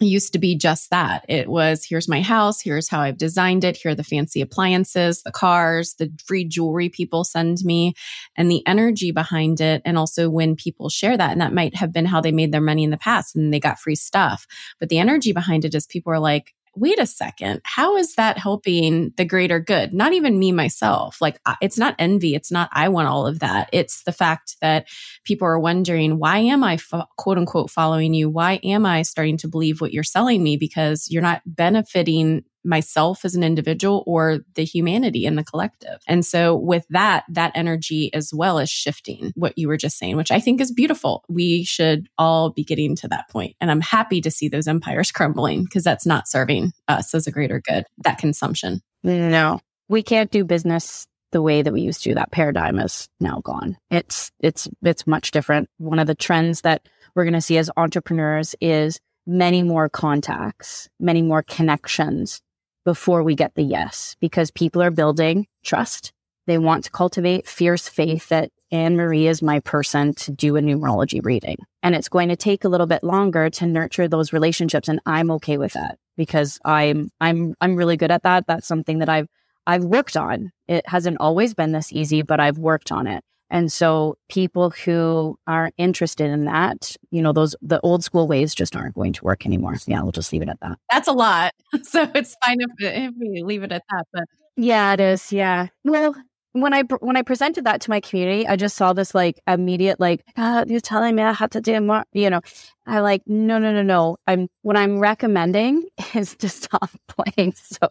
[0.00, 1.24] used to be just that.
[1.28, 5.22] It was here's my house, here's how I've designed it, here are the fancy appliances,
[5.22, 7.94] the cars, the free jewelry people send me,
[8.36, 9.82] and the energy behind it.
[9.84, 12.60] And also when people share that, and that might have been how they made their
[12.60, 14.46] money in the past and they got free stuff.
[14.80, 18.38] But the energy behind it is people are like, wait a second, how is that
[18.38, 19.92] helping the greater good?
[19.92, 21.20] Not even me myself.
[21.20, 22.34] Like, it's not envy.
[22.34, 23.68] It's not, I want all of that.
[23.72, 24.88] It's the fact that
[25.24, 28.30] people are wondering, why am I fo- quote unquote following you?
[28.30, 30.56] Why am I starting to believe what you're selling me?
[30.56, 36.00] Because you're not benefiting myself as an individual or the humanity in the collective.
[36.06, 40.16] And so with that, that energy as well is shifting what you were just saying,
[40.16, 41.24] which I think is beautiful.
[41.28, 43.56] We should all be getting to that point.
[43.60, 47.32] And I'm happy to see those empires crumbling because that's not serving us as a
[47.32, 48.80] greater good, that consumption.
[49.02, 52.14] No, we can't do business the way that we used to.
[52.14, 53.76] That paradigm is now gone.
[53.90, 55.68] It's, it's, it's much different.
[55.78, 60.88] One of the trends that we're going to see as entrepreneurs is many more contacts,
[61.00, 62.42] many more connections
[62.84, 66.12] before we get the yes, because people are building trust.
[66.46, 71.24] They want to cultivate fierce faith that AnnMarie is my person to do a numerology
[71.24, 71.58] reading.
[71.82, 74.88] And it's going to take a little bit longer to nurture those relationships.
[74.88, 78.46] And I'm okay with that because I'm, I'm, I'm really good at that.
[78.46, 79.28] That's something that I've,
[79.66, 80.50] I've worked on.
[80.66, 83.22] It hasn't always been this easy, but I've worked on it.
[83.52, 88.54] And so people who are interested in that, you know, those the old school ways
[88.54, 89.76] just aren't going to work anymore.
[89.86, 90.78] Yeah, we'll just leave it at that.
[90.90, 91.52] That's a lot.
[91.84, 94.06] So it's fine if, if we leave it at that.
[94.12, 94.24] But
[94.56, 95.32] yeah, it is.
[95.32, 95.66] Yeah.
[95.84, 96.14] Well,
[96.52, 100.00] when I when I presented that to my community, I just saw this like immediate
[100.00, 102.04] like ah, you're telling me I have to do more.
[102.12, 102.40] You know,
[102.86, 104.16] I like no no no no.
[104.26, 105.84] I'm what I'm recommending
[106.14, 107.88] is to stop playing so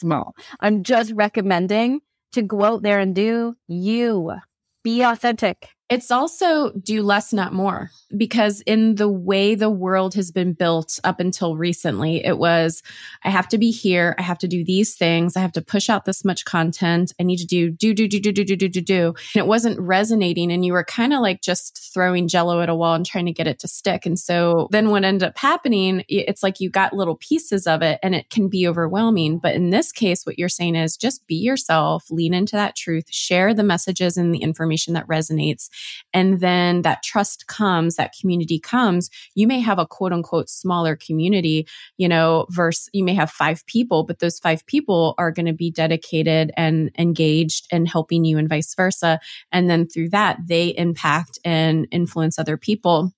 [0.00, 0.34] small.
[0.60, 2.00] I'm just recommending
[2.32, 4.34] to go out there and do you
[4.82, 5.70] be authentic.
[5.92, 10.98] It's also do less, not more, because in the way the world has been built
[11.04, 12.82] up until recently, it was
[13.24, 14.14] I have to be here.
[14.18, 15.36] I have to do these things.
[15.36, 17.12] I have to push out this much content.
[17.20, 19.06] I need to do, do, do, do, do, do, do, do, do, do.
[19.34, 20.50] And it wasn't resonating.
[20.50, 23.32] And you were kind of like just throwing jello at a wall and trying to
[23.32, 24.06] get it to stick.
[24.06, 27.98] And so then what ended up happening, it's like you got little pieces of it
[28.02, 29.36] and it can be overwhelming.
[29.36, 33.04] But in this case, what you're saying is just be yourself, lean into that truth,
[33.10, 35.68] share the messages and the information that resonates
[36.12, 40.96] and then that trust comes, that community comes, you may have a quote unquote smaller
[40.96, 41.66] community,
[41.96, 45.52] you know, versus you may have five people, but those five people are going to
[45.52, 49.20] be dedicated and engaged and helping you and vice versa.
[49.50, 53.12] And then through that, they impact and influence other people.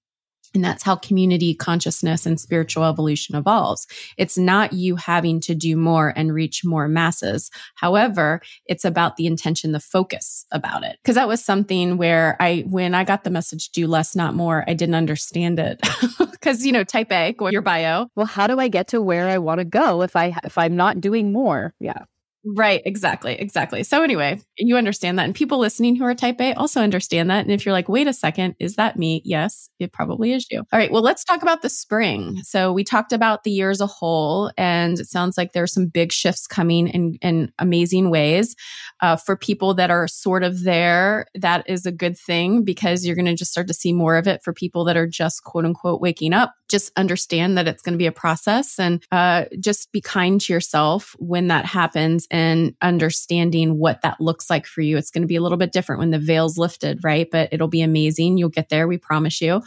[0.55, 3.87] And that's how community consciousness and spiritual evolution evolves.
[4.17, 7.51] It's not you having to do more and reach more masses.
[7.75, 10.99] However, it's about the intention, the focus about it.
[11.05, 14.65] Cause that was something where I, when I got the message, do less, not more,
[14.69, 15.81] I didn't understand it.
[16.41, 18.09] Cause, you know, type A, your bio.
[18.15, 20.77] Well, how do I get to where I want to go if I, if I'm
[20.77, 21.75] not doing more?
[21.81, 22.05] Yeah.
[22.47, 23.83] Right, exactly, exactly.
[23.85, 25.25] So anyway, you understand that.
[25.25, 27.41] And people listening who are type A also understand that.
[27.45, 29.23] And if you're like, wait a second, is that me?
[29.25, 30.59] Yes, it probably is you.
[30.71, 32.37] All right, well, let's talk about the spring.
[32.43, 35.87] So we talked about the year as a whole, and it sounds like there's some
[35.87, 38.55] big shifts coming in, in amazing ways.
[39.01, 43.17] Uh, for people that are sort of there, that is a good thing because you're
[43.17, 44.43] going to just start to see more of it.
[44.43, 47.99] For people that are just quote unquote waking up, just understand that it's going to
[47.99, 53.78] be a process and uh, just be kind to yourself when that happens and understanding
[53.78, 54.97] what that looks like for you.
[54.97, 57.28] It's going to be a little bit different when the veil's lifted, right?
[57.30, 58.39] But it'll be amazing.
[58.39, 59.62] You'll get there, we promise you.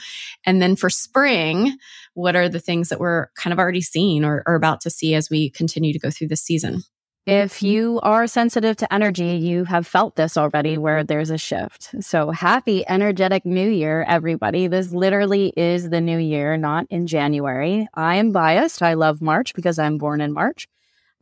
[0.45, 1.77] And then for spring,
[2.13, 5.15] what are the things that we're kind of already seeing or, or about to see
[5.15, 6.81] as we continue to go through this season?
[7.25, 11.95] If you are sensitive to energy, you have felt this already where there's a shift.
[12.01, 14.67] So happy energetic new year, everybody.
[14.67, 17.87] This literally is the new year, not in January.
[17.93, 18.83] I am biased.
[18.83, 20.67] I love March because I'm born in March.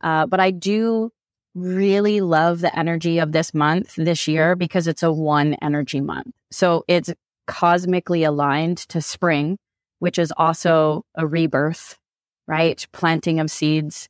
[0.00, 1.12] Uh, but I do
[1.56, 6.34] really love the energy of this month this year because it's a one energy month.
[6.50, 7.12] So it's
[7.46, 9.56] cosmically aligned to spring,
[9.98, 11.98] which is also a rebirth,
[12.46, 12.86] right?
[12.92, 14.08] Planting of seeds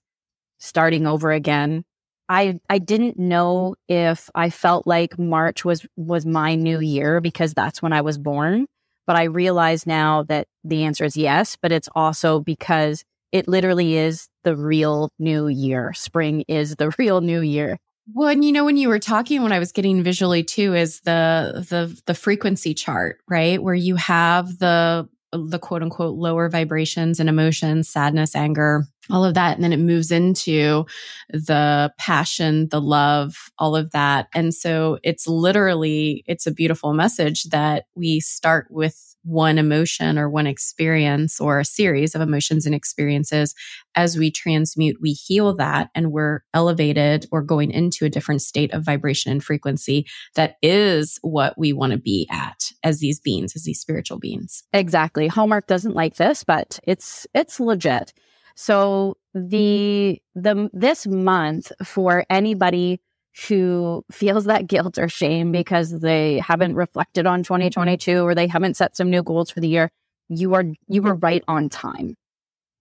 [0.58, 1.84] starting over again.
[2.28, 7.54] I I didn't know if I felt like March was was my new year because
[7.54, 8.66] that's when I was born,
[9.06, 13.96] but I realize now that the answer is yes, but it's also because it literally
[13.96, 15.92] is the real new year.
[15.94, 17.78] Spring is the real new year.
[18.14, 21.00] Well, and you know, when you were talking, when I was getting visually too, is
[21.00, 23.60] the the the frequency chart, right?
[23.60, 29.34] Where you have the the quote unquote lower vibrations and emotions, sadness, anger, all of
[29.34, 29.54] that.
[29.54, 30.86] And then it moves into
[31.30, 34.28] the passion, the love, all of that.
[34.34, 40.30] And so it's literally, it's a beautiful message that we start with one emotion or
[40.30, 43.54] one experience or a series of emotions and experiences.
[43.96, 48.72] As we transmute, we heal that and we're elevated or going into a different state
[48.72, 50.06] of vibration and frequency
[50.36, 54.62] that is what we want to be at as these beings, as these spiritual beings.
[54.72, 55.26] Exactly.
[55.26, 58.12] Hallmark doesn't like this, but it's, it's legit.
[58.54, 59.48] So mm-hmm.
[59.48, 63.00] the, the, this month for anybody
[63.48, 68.76] who feels that guilt or shame because they haven't reflected on 2022 or they haven't
[68.76, 69.90] set some new goals for the year,
[70.28, 72.16] you are you are right on time.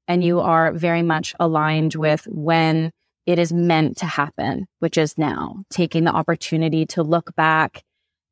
[0.08, 2.92] and you are very much aligned with when
[3.26, 7.84] it is meant to happen, which is now taking the opportunity to look back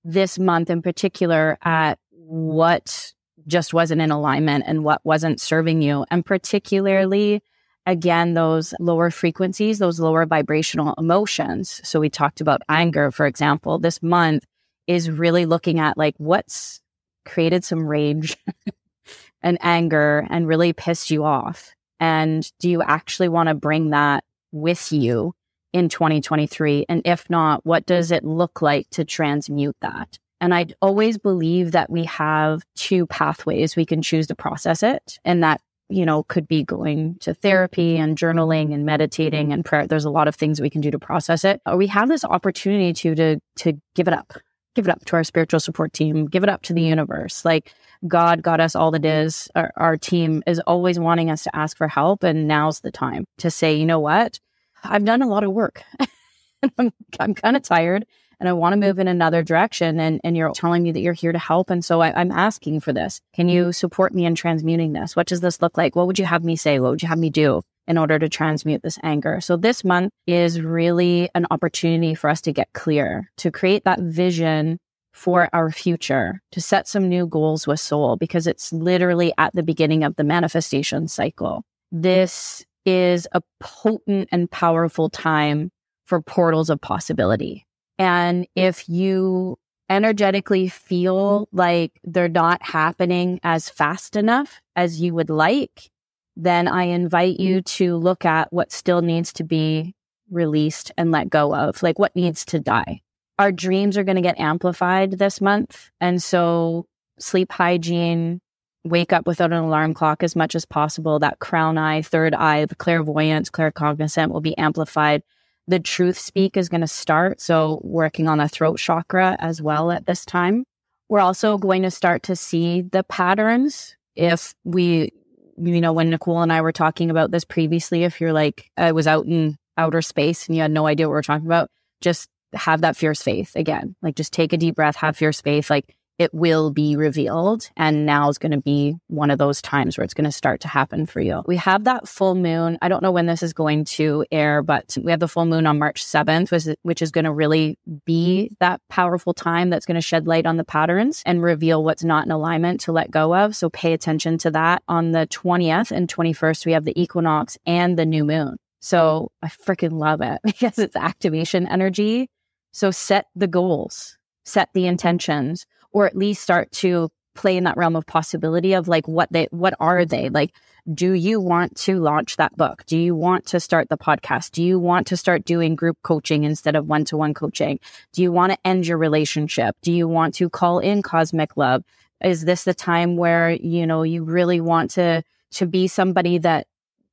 [0.03, 3.13] this month in particular at what
[3.47, 6.05] just wasn't in alignment and what wasn't serving you.
[6.11, 7.41] And particularly,
[7.86, 11.82] again, those lower frequencies, those lower vibrational emotions.
[11.84, 14.46] So we talked about anger, for example, this month
[14.88, 16.82] is really looking at like what's
[17.26, 18.38] created some rage
[19.42, 21.74] and anger and really pissed you off.
[22.00, 25.34] And do you actually want to bring that with you
[25.72, 26.86] in 2023?
[26.90, 30.18] And if not, what does it look like to transmute that?
[30.42, 35.18] And I always believe that we have two pathways we can choose to process it.
[35.24, 39.88] And that, you know, could be going to therapy and journaling and meditating and prayer.
[39.88, 41.62] There's a lot of things we can do to process it.
[41.66, 44.34] Or we have this opportunity to, to, to give it up,
[44.76, 47.46] give it up to our spiritual support team, give it up to the universe.
[47.46, 47.74] Like
[48.08, 49.50] God got us all that is.
[49.56, 52.24] Our, our team is always wanting us to ask for help.
[52.24, 54.40] And now's the time to say, you know what?
[54.84, 55.84] I've done a lot of work.
[56.78, 58.06] I'm, I'm kind of tired
[58.40, 60.00] and I want to move in another direction.
[60.00, 61.70] And, and you're telling me that you're here to help.
[61.70, 63.22] And so I, I'm asking for this.
[63.36, 63.72] Can you mm-hmm.
[63.72, 65.16] support me in transmuting this?
[65.16, 65.96] What does this look like?
[65.96, 66.80] What would you have me say?
[66.80, 67.62] What would you have me do?
[67.86, 69.42] in order to transmute this anger.
[69.42, 74.00] So this month is really an opportunity for us to get clear, to create that
[74.00, 74.80] vision
[75.12, 79.64] for our future, to set some new goals with soul, because it's literally at the
[79.64, 81.64] beginning of the manifestation cycle.
[81.92, 85.70] This is a potent and powerful time
[86.06, 87.66] for portals of possibility.
[87.98, 89.58] And if you
[89.89, 95.91] energetically feel like they're not happening as fast enough as you would like,
[96.36, 99.94] then I invite you to look at what still needs to be
[100.32, 103.02] released and let go of, like what needs to die.
[103.38, 105.91] Our dreams are going to get amplified this month.
[106.02, 106.86] And so
[107.20, 108.41] sleep hygiene,
[108.84, 111.20] wake up without an alarm clock as much as possible.
[111.20, 115.24] That crown eye, third eye, the clairvoyance, claircognizant will be amplified
[115.68, 117.41] the truth speak is going to start.
[117.41, 120.66] So, working on the throat chakra as well at this time.
[121.09, 123.95] We're also going to start to see the patterns.
[124.16, 125.11] If we,
[125.57, 128.91] you know, when Nicole and I were talking about this previously, if you're like, I
[128.91, 131.70] was out in outer space and you had no idea what we're talking about,
[132.01, 133.95] just have that fierce faith again.
[134.01, 135.70] Like, just take a deep breath, have fierce faith.
[135.70, 137.70] Like, it will be revealed.
[137.76, 140.61] And now is going to be one of those times where it's going to start
[140.61, 141.43] to happen for you.
[141.45, 142.78] We have that full moon.
[142.82, 145.66] I don't know when this is going to air, but we have the full moon
[145.66, 150.01] on March 7th, which is going to really be that powerful time that's going to
[150.01, 153.55] shed light on the patterns and reveal what's not in alignment to let go of.
[153.55, 154.84] So pay attention to that.
[154.88, 158.57] On the 20th and 21st, we have the equinox and the new moon.
[158.80, 162.30] So I freaking love it because it's activation energy.
[162.72, 167.78] So set the goals, set the intentions or at least start to play in that
[167.78, 170.30] realm of possibility of like what they what are they?
[170.30, 170.54] Like
[170.94, 172.84] do you want to launch that book?
[172.86, 174.52] Do you want to start the podcast?
[174.52, 177.80] Do you want to start doing group coaching instead of one-to-one coaching?
[178.12, 179.78] Do you want to end your relationship?
[179.82, 181.86] Do you want to call in cosmic love?
[182.22, 186.68] Is this the time where you know you really want to to be somebody that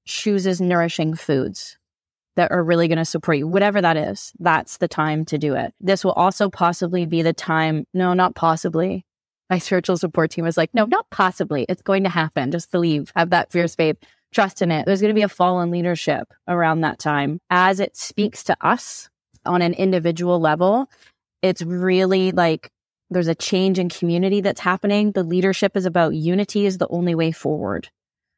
[0.05, 1.78] chooses nourishing foods
[2.37, 5.55] that are really going to support you, whatever that is, that's the time to do
[5.55, 5.74] it.
[5.81, 7.85] This will also possibly be the time.
[7.93, 9.05] No, not possibly.
[9.49, 11.66] My spiritual support team was like, no, not possibly.
[11.68, 12.53] It's going to happen.
[12.53, 13.97] Just believe, have that fierce faith,
[14.33, 14.87] trust in it.
[14.87, 18.57] There's going to be a fall in leadership around that time as it speaks to
[18.61, 19.11] us
[19.45, 20.89] on an individual level.
[21.43, 22.70] It's really like
[23.11, 25.12] there's a change in community that's happening.
[25.12, 27.89] The leadership is about unity is the only way forward.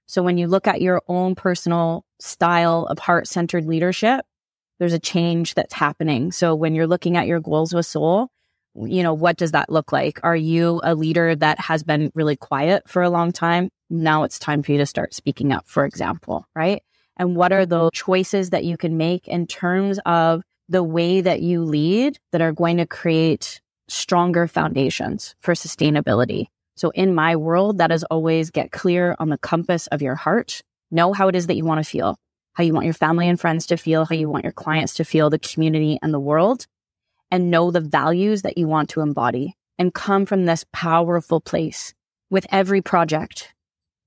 [0.07, 4.25] So when you look at your own personal style of heart centered leadership,
[4.79, 6.33] there's a change that's happening.
[6.33, 8.29] So when you're looking at your goals with soul,
[8.75, 10.19] you know, what does that look like?
[10.23, 13.69] Are you a leader that has been really quiet for a long time?
[13.91, 16.83] Now it's time for you to start speaking up, for example, right?
[17.17, 17.85] And what are mm-hmm.
[17.85, 22.41] the choices that you can make in terms of the way that you lead that
[22.41, 26.47] are going to create stronger foundations for sustainability?
[26.77, 30.63] So in my world, that is always get clear on the compass of your heart.
[30.93, 32.17] Know how it is that you want to feel,
[32.53, 35.05] how you want your family and friends to feel, how you want your clients to
[35.05, 36.67] feel, the community and the world,
[37.31, 41.95] and know the values that you want to embody and come from this powerful place
[42.31, 43.55] with every project,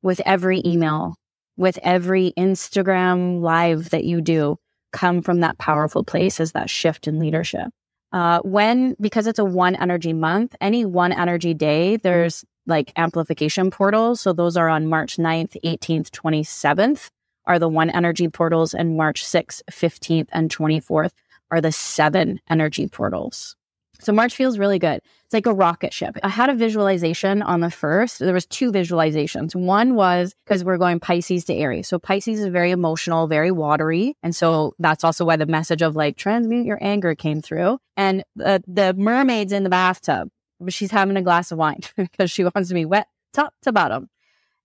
[0.04, 1.16] with every email,
[1.58, 4.58] with every Instagram live that you do.
[4.94, 7.68] Come from that powerful place as that shift in leadership.
[8.14, 13.72] Uh, when, because it's a one energy month, any one energy day, there's like amplification
[13.72, 14.22] portals.
[14.22, 17.10] So those are on March 9th, 18th, 27th
[17.48, 21.12] are the one energy portals, and March 6th, 15th, and 24th
[21.52, 23.56] are the seven energy portals.
[24.02, 25.00] So March feels really good.
[25.24, 26.18] It's like a rocket ship.
[26.22, 28.20] I had a visualization on the first.
[28.20, 29.56] There was two visualizations.
[29.56, 31.88] One was because we're going Pisces to Aries.
[31.88, 34.16] So Pisces is very emotional, very watery.
[34.22, 37.80] And so that's also why the message of like transmute your anger came through.
[37.96, 40.30] And the, the mermaid's in the bathtub,
[40.60, 43.72] but she's having a glass of wine because she wants to be wet top to
[43.72, 44.10] bottom.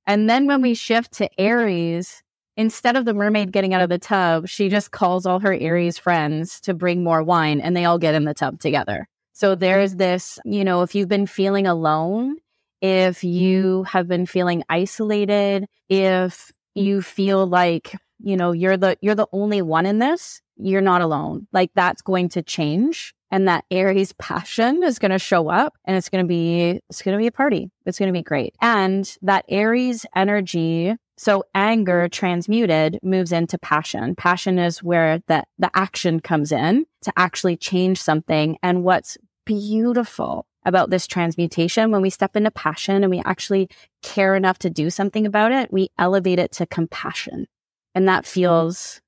[0.06, 2.22] And then when we shift to Aries,
[2.56, 5.98] instead of the mermaid getting out of the tub, she just calls all her Aries
[5.98, 9.08] friends to bring more wine and they all get in the tub together.
[9.32, 12.36] So there's this, you know, if you've been feeling alone,
[12.80, 13.96] if you mm-hmm.
[13.96, 19.62] have been feeling isolated, if you feel like, you know, you're the you're the only
[19.62, 21.46] one in this, you're not alone.
[21.52, 25.96] Like that's going to change and that Aries passion is going to show up and
[25.96, 27.70] it's going to be it's going to be a party.
[27.86, 28.54] It's going to be great.
[28.60, 34.14] And that Aries energy so anger transmuted moves into passion.
[34.14, 38.56] Passion is where the, the action comes in to actually change something.
[38.62, 43.68] And what's beautiful about this transmutation, when we step into passion and we actually
[44.02, 47.46] care enough to do something about it, we elevate it to compassion.
[47.94, 48.40] And that mm-hmm.
[48.40, 49.02] feels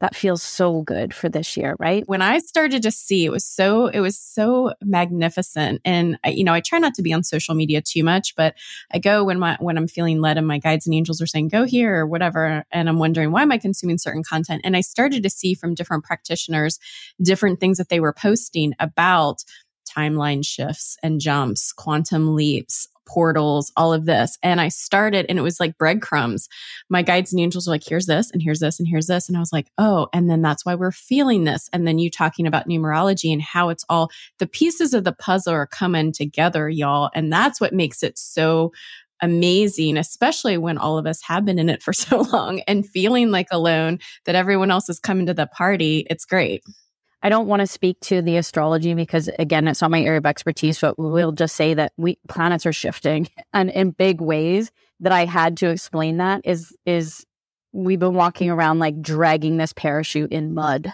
[0.00, 2.02] that feels so good for this year, right?
[2.06, 6.44] When I started to see, it was so it was so magnificent, and I, you
[6.44, 8.54] know, I try not to be on social media too much, but
[8.92, 11.48] I go when my when I'm feeling led, and my guides and angels are saying
[11.48, 14.80] go here or whatever, and I'm wondering why am I consuming certain content, and I
[14.80, 16.78] started to see from different practitioners
[17.22, 19.44] different things that they were posting about
[19.96, 24.38] timeline shifts and jumps, quantum leaps, portals, all of this.
[24.42, 26.48] And I started and it was like breadcrumbs.
[26.88, 29.28] My guides and angels were like, here's this and here's this and here's this.
[29.28, 31.68] And I was like, oh, and then that's why we're feeling this.
[31.72, 35.54] And then you talking about numerology and how it's all the pieces of the puzzle
[35.54, 37.10] are coming together, y'all.
[37.14, 38.72] And that's what makes it so
[39.22, 43.30] amazing, especially when all of us have been in it for so long and feeling
[43.30, 46.06] like alone that everyone else is coming to the party.
[46.10, 46.62] It's great.
[47.24, 50.26] I don't want to speak to the astrology because again, it's not my area of
[50.26, 54.70] expertise, but we'll just say that we planets are shifting and in big ways
[55.00, 57.24] that I had to explain that is is
[57.72, 60.92] we've been walking around like dragging this parachute in mud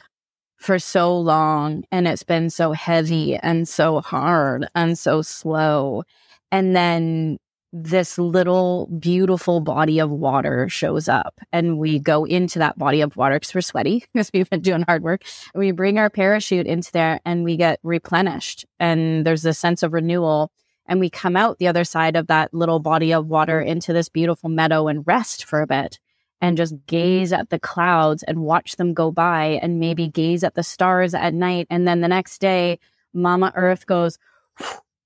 [0.56, 6.04] for so long and it's been so heavy and so hard and so slow.
[6.52, 7.38] And then
[7.72, 13.16] this little beautiful body of water shows up and we go into that body of
[13.16, 15.22] water because we're sweaty because we've been doing hard work.
[15.54, 19.92] We bring our parachute into there and we get replenished and there's a sense of
[19.92, 20.50] renewal.
[20.86, 24.08] And we come out the other side of that little body of water into this
[24.08, 26.00] beautiful meadow and rest for a bit
[26.40, 30.54] and just gaze at the clouds and watch them go by and maybe gaze at
[30.54, 31.68] the stars at night.
[31.70, 32.80] And then the next day,
[33.12, 34.18] Mama Earth goes,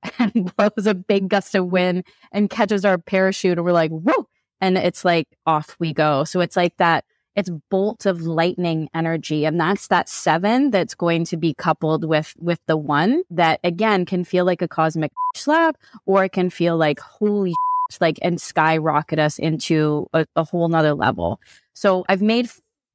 [0.19, 4.29] and blows a big gust of wind and catches our parachute and we're like, whoa.
[4.61, 6.25] And it's like off we go.
[6.25, 7.05] So it's like that,
[7.37, 9.45] it's bolt of lightning energy.
[9.45, 14.07] And that's that seven that's going to be coupled with, with the one that again
[14.07, 15.77] can feel like a cosmic slap
[16.07, 17.55] or it can feel like holy
[18.01, 21.41] like and skyrocket us into a, a whole nother level.
[21.75, 22.49] So I've made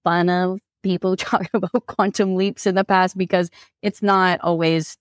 [0.03, 3.49] fun of people talking about quantum leaps in the past because
[3.81, 4.97] it's not always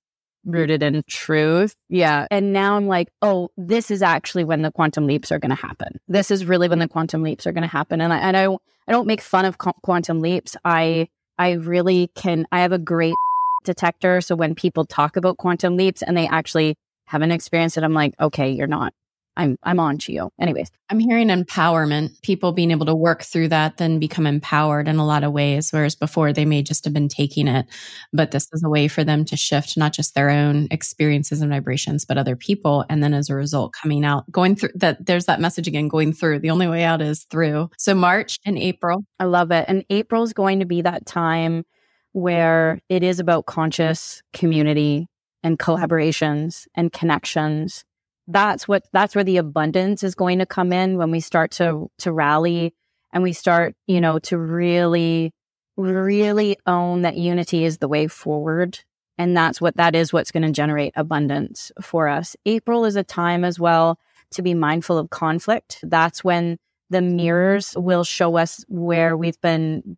[0.48, 0.56] Mm-hmm.
[0.56, 1.74] rooted in truth.
[1.88, 2.26] Yeah.
[2.30, 5.54] And now I'm like, oh, this is actually when the quantum leaps are going to
[5.54, 5.98] happen.
[6.08, 8.00] This is really when the quantum leaps are going to happen.
[8.00, 10.56] And I, and I, don't I don't make fun of quantum leaps.
[10.64, 13.14] I, I really can, I have a great
[13.64, 14.22] detector.
[14.22, 18.14] So when people talk about quantum leaps and they actually haven't experienced it, I'm like,
[18.18, 18.94] okay, you're not
[19.38, 20.30] I'm I'm on to you.
[20.40, 24.96] Anyways, I'm hearing empowerment, people being able to work through that, then become empowered in
[24.96, 25.70] a lot of ways.
[25.70, 27.66] Whereas before they may just have been taking it,
[28.12, 31.50] but this is a way for them to shift not just their own experiences and
[31.50, 35.06] vibrations, but other people, and then as a result, coming out, going through that.
[35.06, 36.40] There's that message again, going through.
[36.40, 37.70] The only way out is through.
[37.78, 39.04] So March and April.
[39.20, 41.64] I love it, and April is going to be that time
[42.12, 45.06] where it is about conscious community
[45.44, 47.84] and collaborations and connections
[48.28, 51.90] that's what that's where the abundance is going to come in when we start to
[51.98, 52.74] to rally
[53.12, 55.32] and we start you know to really
[55.78, 58.80] really own that unity is the way forward.
[59.16, 62.36] And that's what that is what's going to generate abundance for us.
[62.44, 63.98] April is a time as well
[64.32, 65.78] to be mindful of conflict.
[65.82, 66.58] That's when
[66.90, 69.96] the mirrors will show us where we've been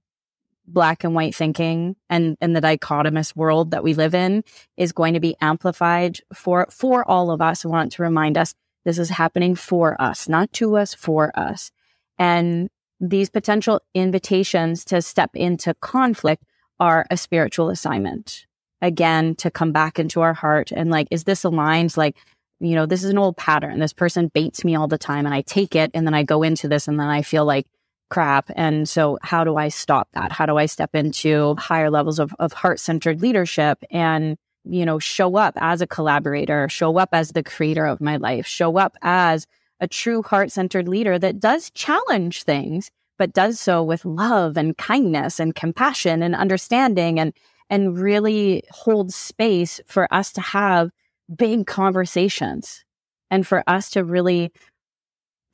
[0.73, 4.45] black and white thinking and, and the dichotomous world that we live in
[4.77, 7.65] is going to be amplified for, for all of us.
[7.65, 8.55] Want to remind us
[8.85, 11.71] this is happening for us, not to us, for us.
[12.19, 16.45] And these potential invitations to step into conflict
[16.79, 18.47] are a spiritual assignment.
[18.83, 21.97] Again, to come back into our heart and like, is this aligned?
[21.97, 22.17] Like,
[22.61, 23.79] you know, this is an old pattern.
[23.79, 26.43] This person baits me all the time and I take it and then I go
[26.43, 27.67] into this and then I feel like
[28.11, 28.51] crap.
[28.55, 30.33] And so how do I stop that?
[30.33, 34.99] How do I step into higher levels of, of heart centered leadership and you know,
[34.99, 38.97] show up as a collaborator, show up as the creator of my life, show up
[39.03, 39.47] as
[39.81, 44.77] a true heart centered leader that does challenge things, but does so with love and
[44.77, 47.33] kindness and compassion and understanding and,
[47.71, 50.91] and really hold space for us to have
[51.35, 52.85] big conversations
[53.31, 54.53] and for us to really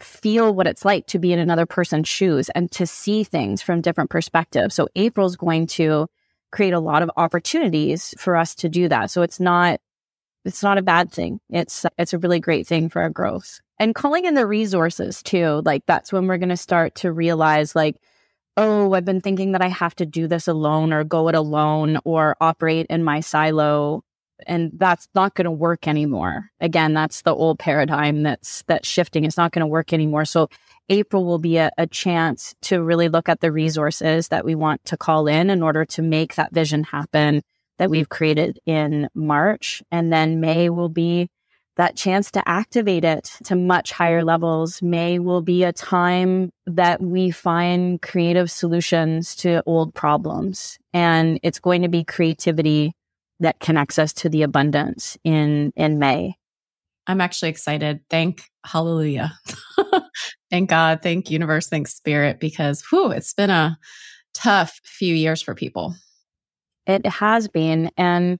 [0.01, 3.81] feel what it's like to be in another person's shoes and to see things from
[3.81, 4.75] different perspectives.
[4.75, 6.09] So April's going to
[6.53, 9.11] create a lot of opportunities for us to do that.
[9.11, 9.81] So it's not
[10.45, 11.41] it's not a bad thing.
[11.51, 13.61] It's it's a really great thing for our growth.
[13.79, 15.63] And calling in the resources too.
[15.65, 17.97] Like that's when we're going to start to realize like
[18.59, 21.99] oh, I've been thinking that I have to do this alone or go it alone
[22.05, 24.03] or operate in my silo
[24.47, 26.51] and that's not going to work anymore.
[26.61, 29.25] Again, that's the old paradigm that's that's shifting.
[29.25, 30.25] It's not going to work anymore.
[30.25, 30.49] So
[30.89, 34.85] April will be a, a, chance to really look at the resources that we want
[34.85, 37.43] to call in in order to make that vision happen
[37.79, 39.83] that we've created in March.
[39.91, 41.29] And then May will be
[41.77, 44.81] that chance to activate it to much higher levels.
[44.81, 50.79] May will be a time that we find creative solutions to old problems.
[50.95, 52.95] And it's going to be creativity
[53.41, 56.37] that connects us to the abundance in in May.
[57.07, 58.01] I'm actually excited.
[58.11, 59.33] Thank hallelujah.
[60.51, 63.79] thank God, thank universe, thank spirit because whew, it's been a
[64.35, 65.95] tough few years for people.
[66.87, 68.39] It has been and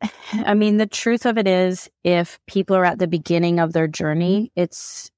[0.32, 3.88] I mean the truth of it is if people are at the beginning of their
[3.88, 5.10] journey, it's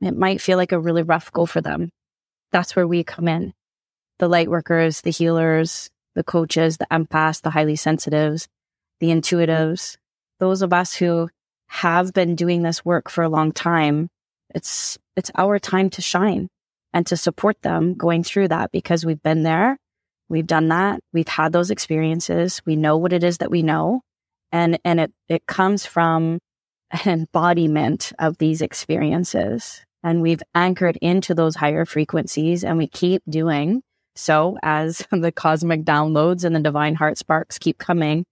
[0.00, 1.90] it might feel like a really rough go for them.
[2.52, 3.52] That's where we come in.
[4.18, 8.48] The light workers, the healers, the coaches, the empaths, the highly sensitives
[9.00, 9.96] the intuitives,
[10.38, 11.28] those of us who
[11.66, 14.08] have been doing this work for a long time,
[14.54, 16.48] it's, it's our time to shine
[16.92, 19.76] and to support them going through that because we've been there.
[20.28, 21.00] We've done that.
[21.12, 22.60] We've had those experiences.
[22.64, 24.00] We know what it is that we know.
[24.52, 26.40] And, and it, it comes from
[26.90, 29.84] an embodiment of these experiences.
[30.02, 33.82] And we've anchored into those higher frequencies and we keep doing
[34.16, 38.24] so as the cosmic downloads and the divine heart sparks keep coming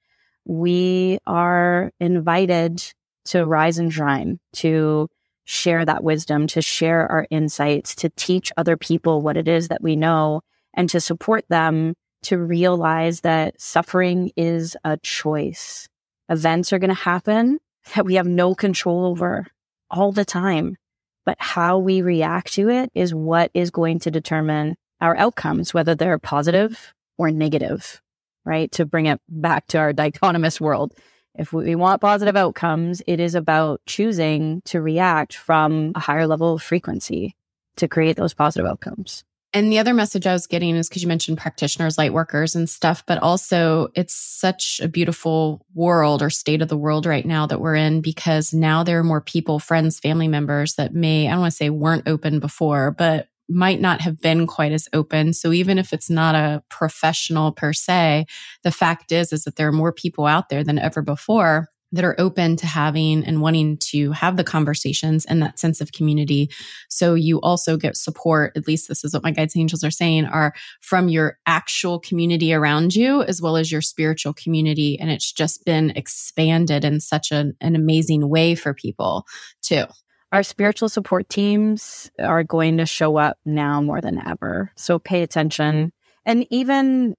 [0.49, 2.83] we are invited
[3.27, 5.07] to rise and shine, to
[5.45, 9.83] share that wisdom, to share our insights, to teach other people what it is that
[9.83, 10.41] we know,
[10.75, 15.87] and to support them to realize that suffering is a choice.
[16.29, 17.59] Events are going to happen
[17.95, 19.47] that we have no control over
[19.91, 20.77] all the time.
[21.25, 25.95] But how we react to it is what is going to determine our outcomes, whether
[25.95, 28.01] they're positive or negative
[28.49, 28.73] right?
[28.73, 30.95] To bring it back to our dichotomous world.
[31.35, 36.55] If we want positive outcomes, it is about choosing to react from a higher level
[36.55, 37.37] of frequency
[37.77, 39.23] to create those positive outcomes.
[39.53, 42.69] And the other message I was getting is because you mentioned practitioners, light workers, and
[42.69, 47.47] stuff, but also it's such a beautiful world or state of the world right now
[47.47, 51.33] that we're in because now there are more people, friends, family members that may, I
[51.33, 55.33] don't want to say weren't open before, but might not have been quite as open.
[55.33, 58.27] So even if it's not a professional per se,
[58.63, 62.05] the fact is, is that there are more people out there than ever before that
[62.05, 66.51] are open to having and wanting to have the conversations and that sense of community.
[66.89, 70.27] So you also get support, at least this is what my guides angels are saying,
[70.27, 74.99] are from your actual community around you as well as your spiritual community.
[75.01, 79.25] And it's just been expanded in such an, an amazing way for people
[79.63, 79.85] too.
[80.33, 84.71] Our spiritual support teams are going to show up now more than ever.
[84.77, 85.93] So pay attention
[86.27, 87.15] and even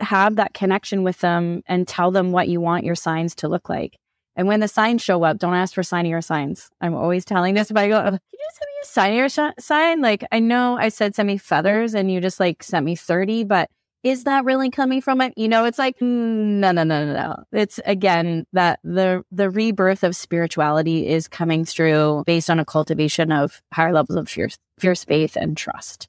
[0.00, 3.68] have that connection with them and tell them what you want your signs to look
[3.68, 3.98] like.
[4.34, 6.70] And when the signs show up, don't ask for sign of your signs.
[6.80, 9.18] I'm always telling this, but I go, can you just send me a sign of
[9.18, 10.00] your sh- sign?
[10.00, 13.44] Like, I know I said send me feathers and you just like sent me 30,
[13.44, 13.68] but
[14.02, 15.32] is that really coming from it?
[15.36, 17.44] You know, it's like, no, no, no, no, no.
[17.52, 23.30] It's again that the, the rebirth of spirituality is coming through based on a cultivation
[23.30, 26.08] of higher levels of fierce, fierce faith and trust.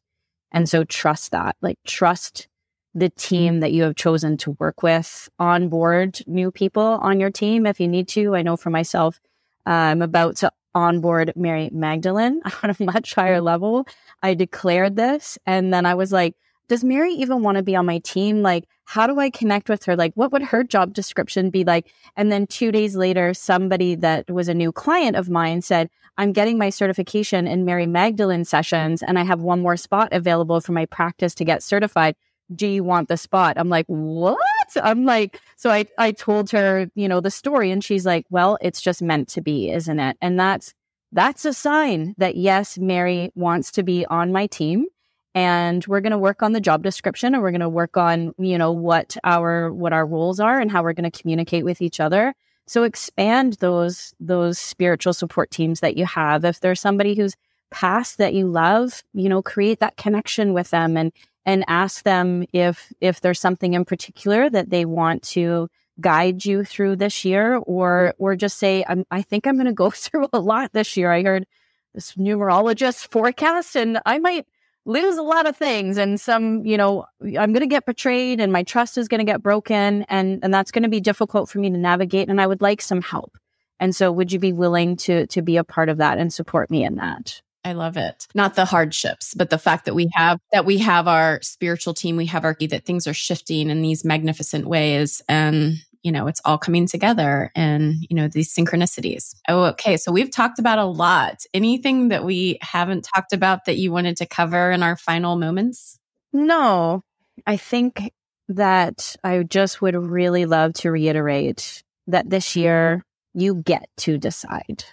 [0.51, 2.47] And so trust that, like trust
[2.95, 7.65] the team that you have chosen to work with, onboard new people on your team
[7.65, 8.35] if you need to.
[8.35, 9.19] I know for myself,
[9.65, 13.87] uh, I'm about to onboard Mary Magdalene on a much higher level.
[14.21, 16.35] I declared this and then I was like,
[16.73, 18.41] does Mary even want to be on my team?
[18.41, 19.95] Like, how do I connect with her?
[19.95, 21.93] Like, what would her job description be like?
[22.15, 26.33] And then two days later, somebody that was a new client of mine said, I'm
[26.33, 30.71] getting my certification in Mary Magdalene sessions and I have one more spot available for
[30.71, 32.15] my practice to get certified.
[32.55, 33.53] Do you want the spot?
[33.59, 34.39] I'm like, what?
[34.81, 38.57] I'm like, so I, I told her, you know, the story and she's like, well,
[38.61, 40.17] it's just meant to be, isn't it?
[40.21, 40.73] And that's,
[41.11, 44.87] that's a sign that yes, Mary wants to be on my team
[45.35, 48.33] and we're going to work on the job description and we're going to work on
[48.37, 51.81] you know what our what our roles are and how we're going to communicate with
[51.81, 52.33] each other.
[52.67, 56.45] So expand those those spiritual support teams that you have.
[56.45, 57.35] If there's somebody who's
[57.73, 61.11] past that you love you know create that connection with them and
[61.45, 65.67] and ask them if if there's something in particular that they want to
[65.99, 69.89] guide you through this year or or just say i think i'm going to go
[70.03, 71.11] through a lot this year.
[71.11, 71.47] I heard
[71.95, 74.45] this numerologist forecast and i might
[74.85, 78.51] lose a lot of things and some you know i'm going to get betrayed and
[78.51, 81.59] my trust is going to get broken and and that's going to be difficult for
[81.59, 83.37] me to navigate and i would like some help
[83.79, 86.69] and so would you be willing to to be a part of that and support
[86.69, 88.27] me in that I love it.
[88.35, 92.17] Not the hardships, but the fact that we have that we have our spiritual team,
[92.17, 96.41] we have our that things are shifting in these magnificent ways and you know, it's
[96.45, 99.35] all coming together and, you know, these synchronicities.
[99.47, 99.97] Oh, okay.
[99.97, 101.43] So we've talked about a lot.
[101.53, 105.97] Anything that we haven't talked about that you wanted to cover in our final moments?
[106.33, 107.03] No,
[107.47, 108.11] I think
[108.49, 114.83] that I just would really love to reiterate that this year you get to decide.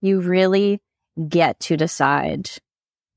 [0.00, 0.80] You really
[1.28, 2.50] get to decide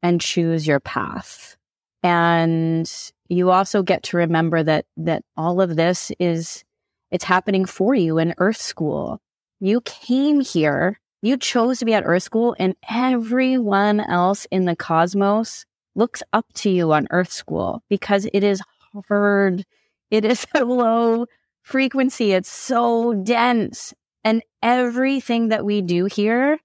[0.03, 1.55] and choose your path.
[2.03, 2.91] And
[3.29, 6.63] you also get to remember that, that all of this is
[7.11, 9.19] it's happening for you in Earth School.
[9.59, 14.75] You came here, you chose to be at Earth School, and everyone else in the
[14.75, 18.61] cosmos looks up to you on Earth School because it is
[19.07, 19.65] hard.
[20.11, 21.25] It is a low
[21.61, 22.31] frequency.
[22.31, 23.93] It's so dense.
[24.23, 26.59] And everything that we do here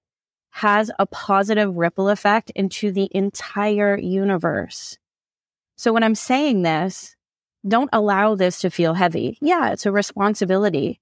[0.51, 4.99] has a positive ripple effect into the entire universe.
[5.77, 7.17] So when I'm saying this,
[7.67, 9.39] don't allow this to feel heavy.
[9.41, 11.01] Yeah, it's a responsibility,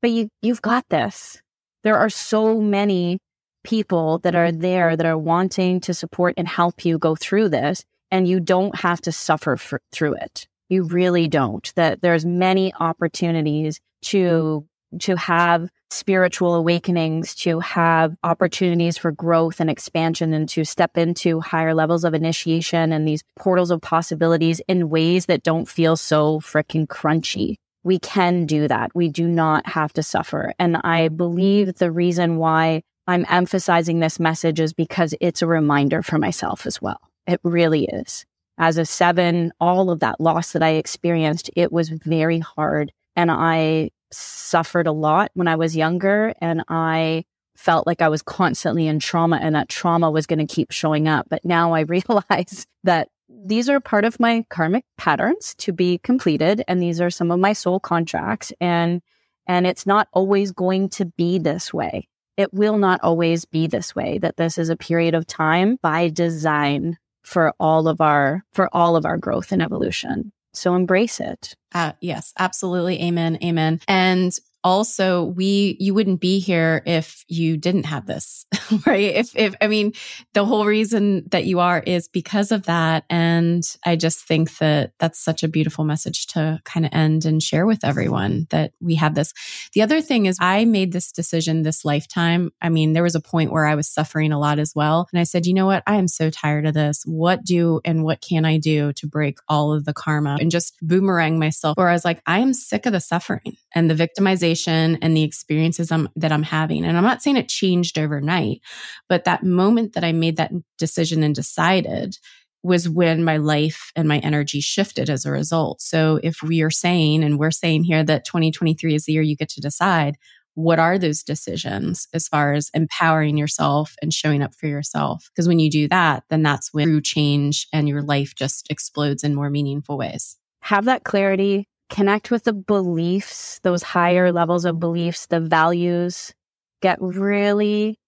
[0.00, 1.40] but you, you've got this.
[1.82, 3.18] There are so many
[3.64, 4.60] people that are mm-hmm.
[4.60, 8.76] there that are wanting to support and help you go through this, and you don't
[8.76, 10.46] have to suffer for, through it.
[10.68, 11.72] You really don't.
[11.76, 14.98] That there's many opportunities to mm-hmm.
[14.98, 21.40] to have spiritual awakenings, to have opportunities for growth and expansion, and to step into
[21.40, 26.40] higher levels of initiation and these portals of possibilities in ways that don't feel so
[26.40, 27.56] freaking crunchy.
[27.84, 28.92] We can do that.
[28.94, 30.52] We do not have to suffer.
[30.58, 36.02] And I believe the reason why I'm emphasizing this message is because it's a reminder
[36.02, 37.00] for myself as well.
[37.26, 38.24] It really is.
[38.58, 42.92] As a seven, all of that loss that I experienced, it was very hard.
[43.16, 47.24] And I suffered a lot when I was younger and I
[47.56, 51.08] felt like I was constantly in trauma and that trauma was going to keep showing
[51.08, 51.26] up.
[51.28, 56.62] But now I realize that these are part of my karmic patterns to be completed
[56.68, 59.00] and these are some of my soul contracts and
[59.46, 62.08] and it's not always going to be this way.
[62.36, 66.08] It will not always be this way that this is a period of time by
[66.08, 70.32] design for all of our for all of our growth and evolution.
[70.54, 71.56] So embrace it.
[71.74, 73.02] Uh, yes, absolutely.
[73.02, 73.38] Amen.
[73.42, 73.80] Amen.
[73.88, 74.32] And
[74.64, 78.46] also we you wouldn't be here if you didn't have this
[78.86, 79.14] right?
[79.14, 79.92] If if i mean
[80.34, 83.04] the whole reason that you are is because of that.
[83.10, 87.42] And i just think that that's such a beautiful message to kind of end and
[87.42, 89.32] share with everyone that we have this.
[89.74, 92.50] The other thing is i made this decision this lifetime.
[92.60, 95.08] I mean there was a point where i was suffering a lot as well.
[95.12, 95.82] And i said you know what?
[95.86, 97.02] I am so tired of this.
[97.04, 100.74] What do and what can i do to break all of the karma and just
[100.82, 101.76] boomerang myself?
[101.76, 105.22] Where i was like i am sick of the suffering and the victimization and the
[105.22, 106.84] experiences I'm, that I'm having.
[106.84, 108.60] And I'm not saying it changed overnight,
[109.08, 112.16] but that moment that I made that decision and decided
[112.62, 115.80] was when my life and my energy shifted as a result.
[115.80, 119.36] So if we are saying, and we're saying here that 2023 is the year you
[119.36, 120.16] get to decide,
[120.54, 125.30] what are those decisions as far as empowering yourself and showing up for yourself?
[125.34, 129.24] Because when you do that, then that's when true change and your life just explodes
[129.24, 130.36] in more meaningful ways.
[130.60, 136.34] Have that clarity, connect with the beliefs, those higher levels of beliefs, the values,
[136.82, 137.98] get really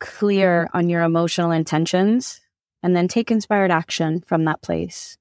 [0.00, 0.76] clear mm-hmm.
[0.76, 2.40] on your emotional intentions,
[2.82, 5.16] and then take inspired action from that place.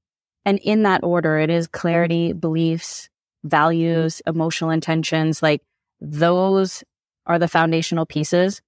[0.46, 2.40] And in that order, it is clarity, mm-hmm.
[2.40, 3.10] beliefs,
[3.44, 4.36] values, mm-hmm.
[4.36, 5.44] emotional intentions.
[5.44, 5.62] Like
[6.02, 6.84] those
[7.26, 8.62] are the foundational pieces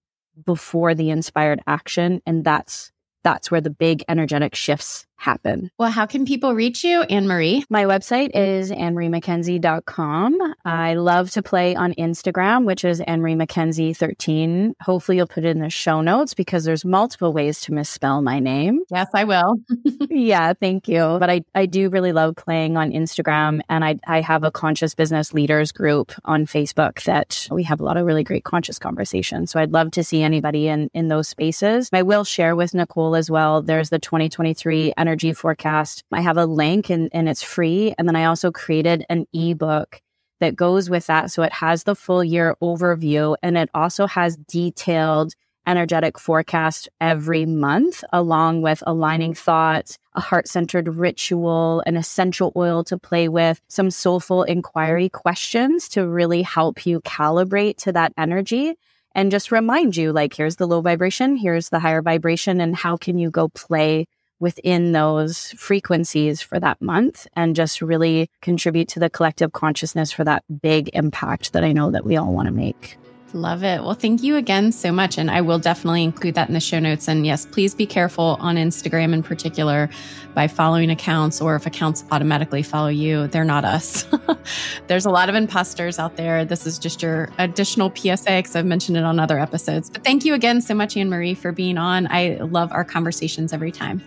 [0.46, 2.22] before the inspired action.
[2.26, 2.92] And that's,
[3.24, 5.70] that's where the big energetic shifts happen.
[5.78, 7.64] Well, how can people reach you, AnnMarie?
[7.70, 10.56] My website is annmariemckenzie.com.
[10.66, 14.74] I love to play on Instagram, which is AnnMarie McKenzie 13.
[14.82, 18.40] Hopefully, you'll put it in the show notes because there's multiple ways to misspell my
[18.40, 18.82] name.
[18.90, 19.58] Yes, I will.
[20.10, 21.18] yeah, thank you.
[21.20, 24.96] But I, I do really love playing on Instagram, and I, I have a conscious
[24.96, 29.52] business leaders group on Facebook that we have a lot of really great conscious conversations.
[29.52, 31.90] So I'd love to see anybody in, in those spaces.
[31.94, 33.62] I will share with Nicole as well.
[33.62, 36.06] There's the 2023 Energy energy forecast.
[36.14, 37.94] I have a link and, and it's free.
[37.98, 40.02] And then I also created an ebook
[40.40, 41.32] that goes with that.
[41.32, 45.34] So it has the full year overview and it also has detailed
[45.68, 52.86] energetic forecast every month, along with aligning thoughts, a heart centered ritual, an essential oil
[52.86, 58.76] to play with, some soulful inquiry questions to really help you calibrate to that energy
[59.14, 62.96] and just remind you like, here's the low vibration, here's the higher vibration, and how
[62.96, 64.06] can you go play
[64.42, 70.24] within those frequencies for that month and just really contribute to the collective consciousness for
[70.24, 72.98] that big impact that I know that we all want to make.
[73.34, 73.82] Love it.
[73.82, 75.18] Well, thank you again so much.
[75.18, 77.08] And I will definitely include that in the show notes.
[77.08, 79.90] And yes, please be careful on Instagram in particular
[80.34, 84.06] by following accounts or if accounts automatically follow you, they're not us.
[84.88, 86.44] There's a lot of imposters out there.
[86.44, 89.90] This is just your additional PSA because I've mentioned it on other episodes.
[89.90, 92.08] But thank you again so much, AnnMarie, for being on.
[92.08, 94.02] I love our conversations every time.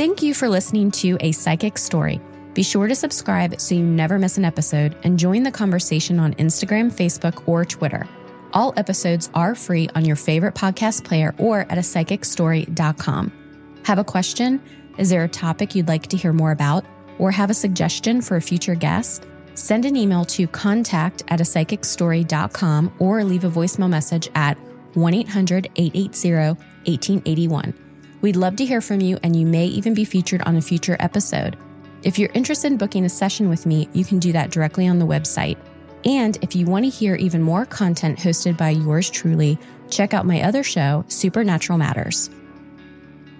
[0.00, 2.22] Thank you for listening to A Psychic Story.
[2.54, 6.32] Be sure to subscribe so you never miss an episode and join the conversation on
[6.36, 8.08] Instagram, Facebook, or Twitter.
[8.54, 13.30] All episodes are free on your favorite podcast player or at a psychicstory.com.
[13.84, 14.62] Have a question?
[14.96, 16.86] Is there a topic you'd like to hear more about?
[17.18, 19.26] Or have a suggestion for a future guest?
[19.52, 24.56] Send an email to contact at a psychicstory.com or leave a voicemail message at
[24.94, 26.54] 1 800 880
[26.86, 27.89] 1881.
[28.20, 30.96] We'd love to hear from you, and you may even be featured on a future
[31.00, 31.56] episode.
[32.02, 34.98] If you're interested in booking a session with me, you can do that directly on
[34.98, 35.58] the website.
[36.04, 39.58] And if you want to hear even more content hosted by yours truly,
[39.90, 42.30] check out my other show, Supernatural Matters.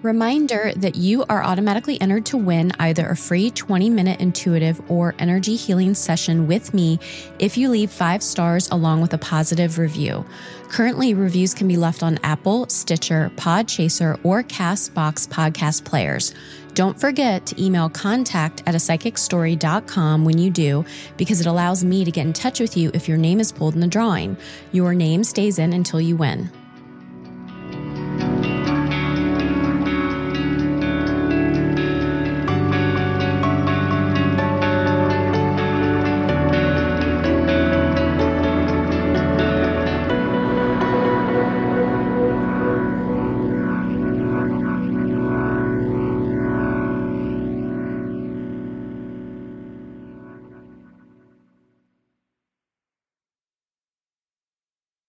[0.01, 5.13] Reminder that you are automatically entered to win either a free 20 minute intuitive or
[5.19, 6.99] energy healing session with me
[7.37, 10.25] if you leave five stars along with a positive review.
[10.69, 16.33] Currently, reviews can be left on Apple, Stitcher, Podchaser, or Castbox podcast players.
[16.73, 20.83] Don't forget to email contact at a psychicstory.com when you do,
[21.17, 23.75] because it allows me to get in touch with you if your name is pulled
[23.75, 24.35] in the drawing.
[24.71, 26.49] Your name stays in until you win.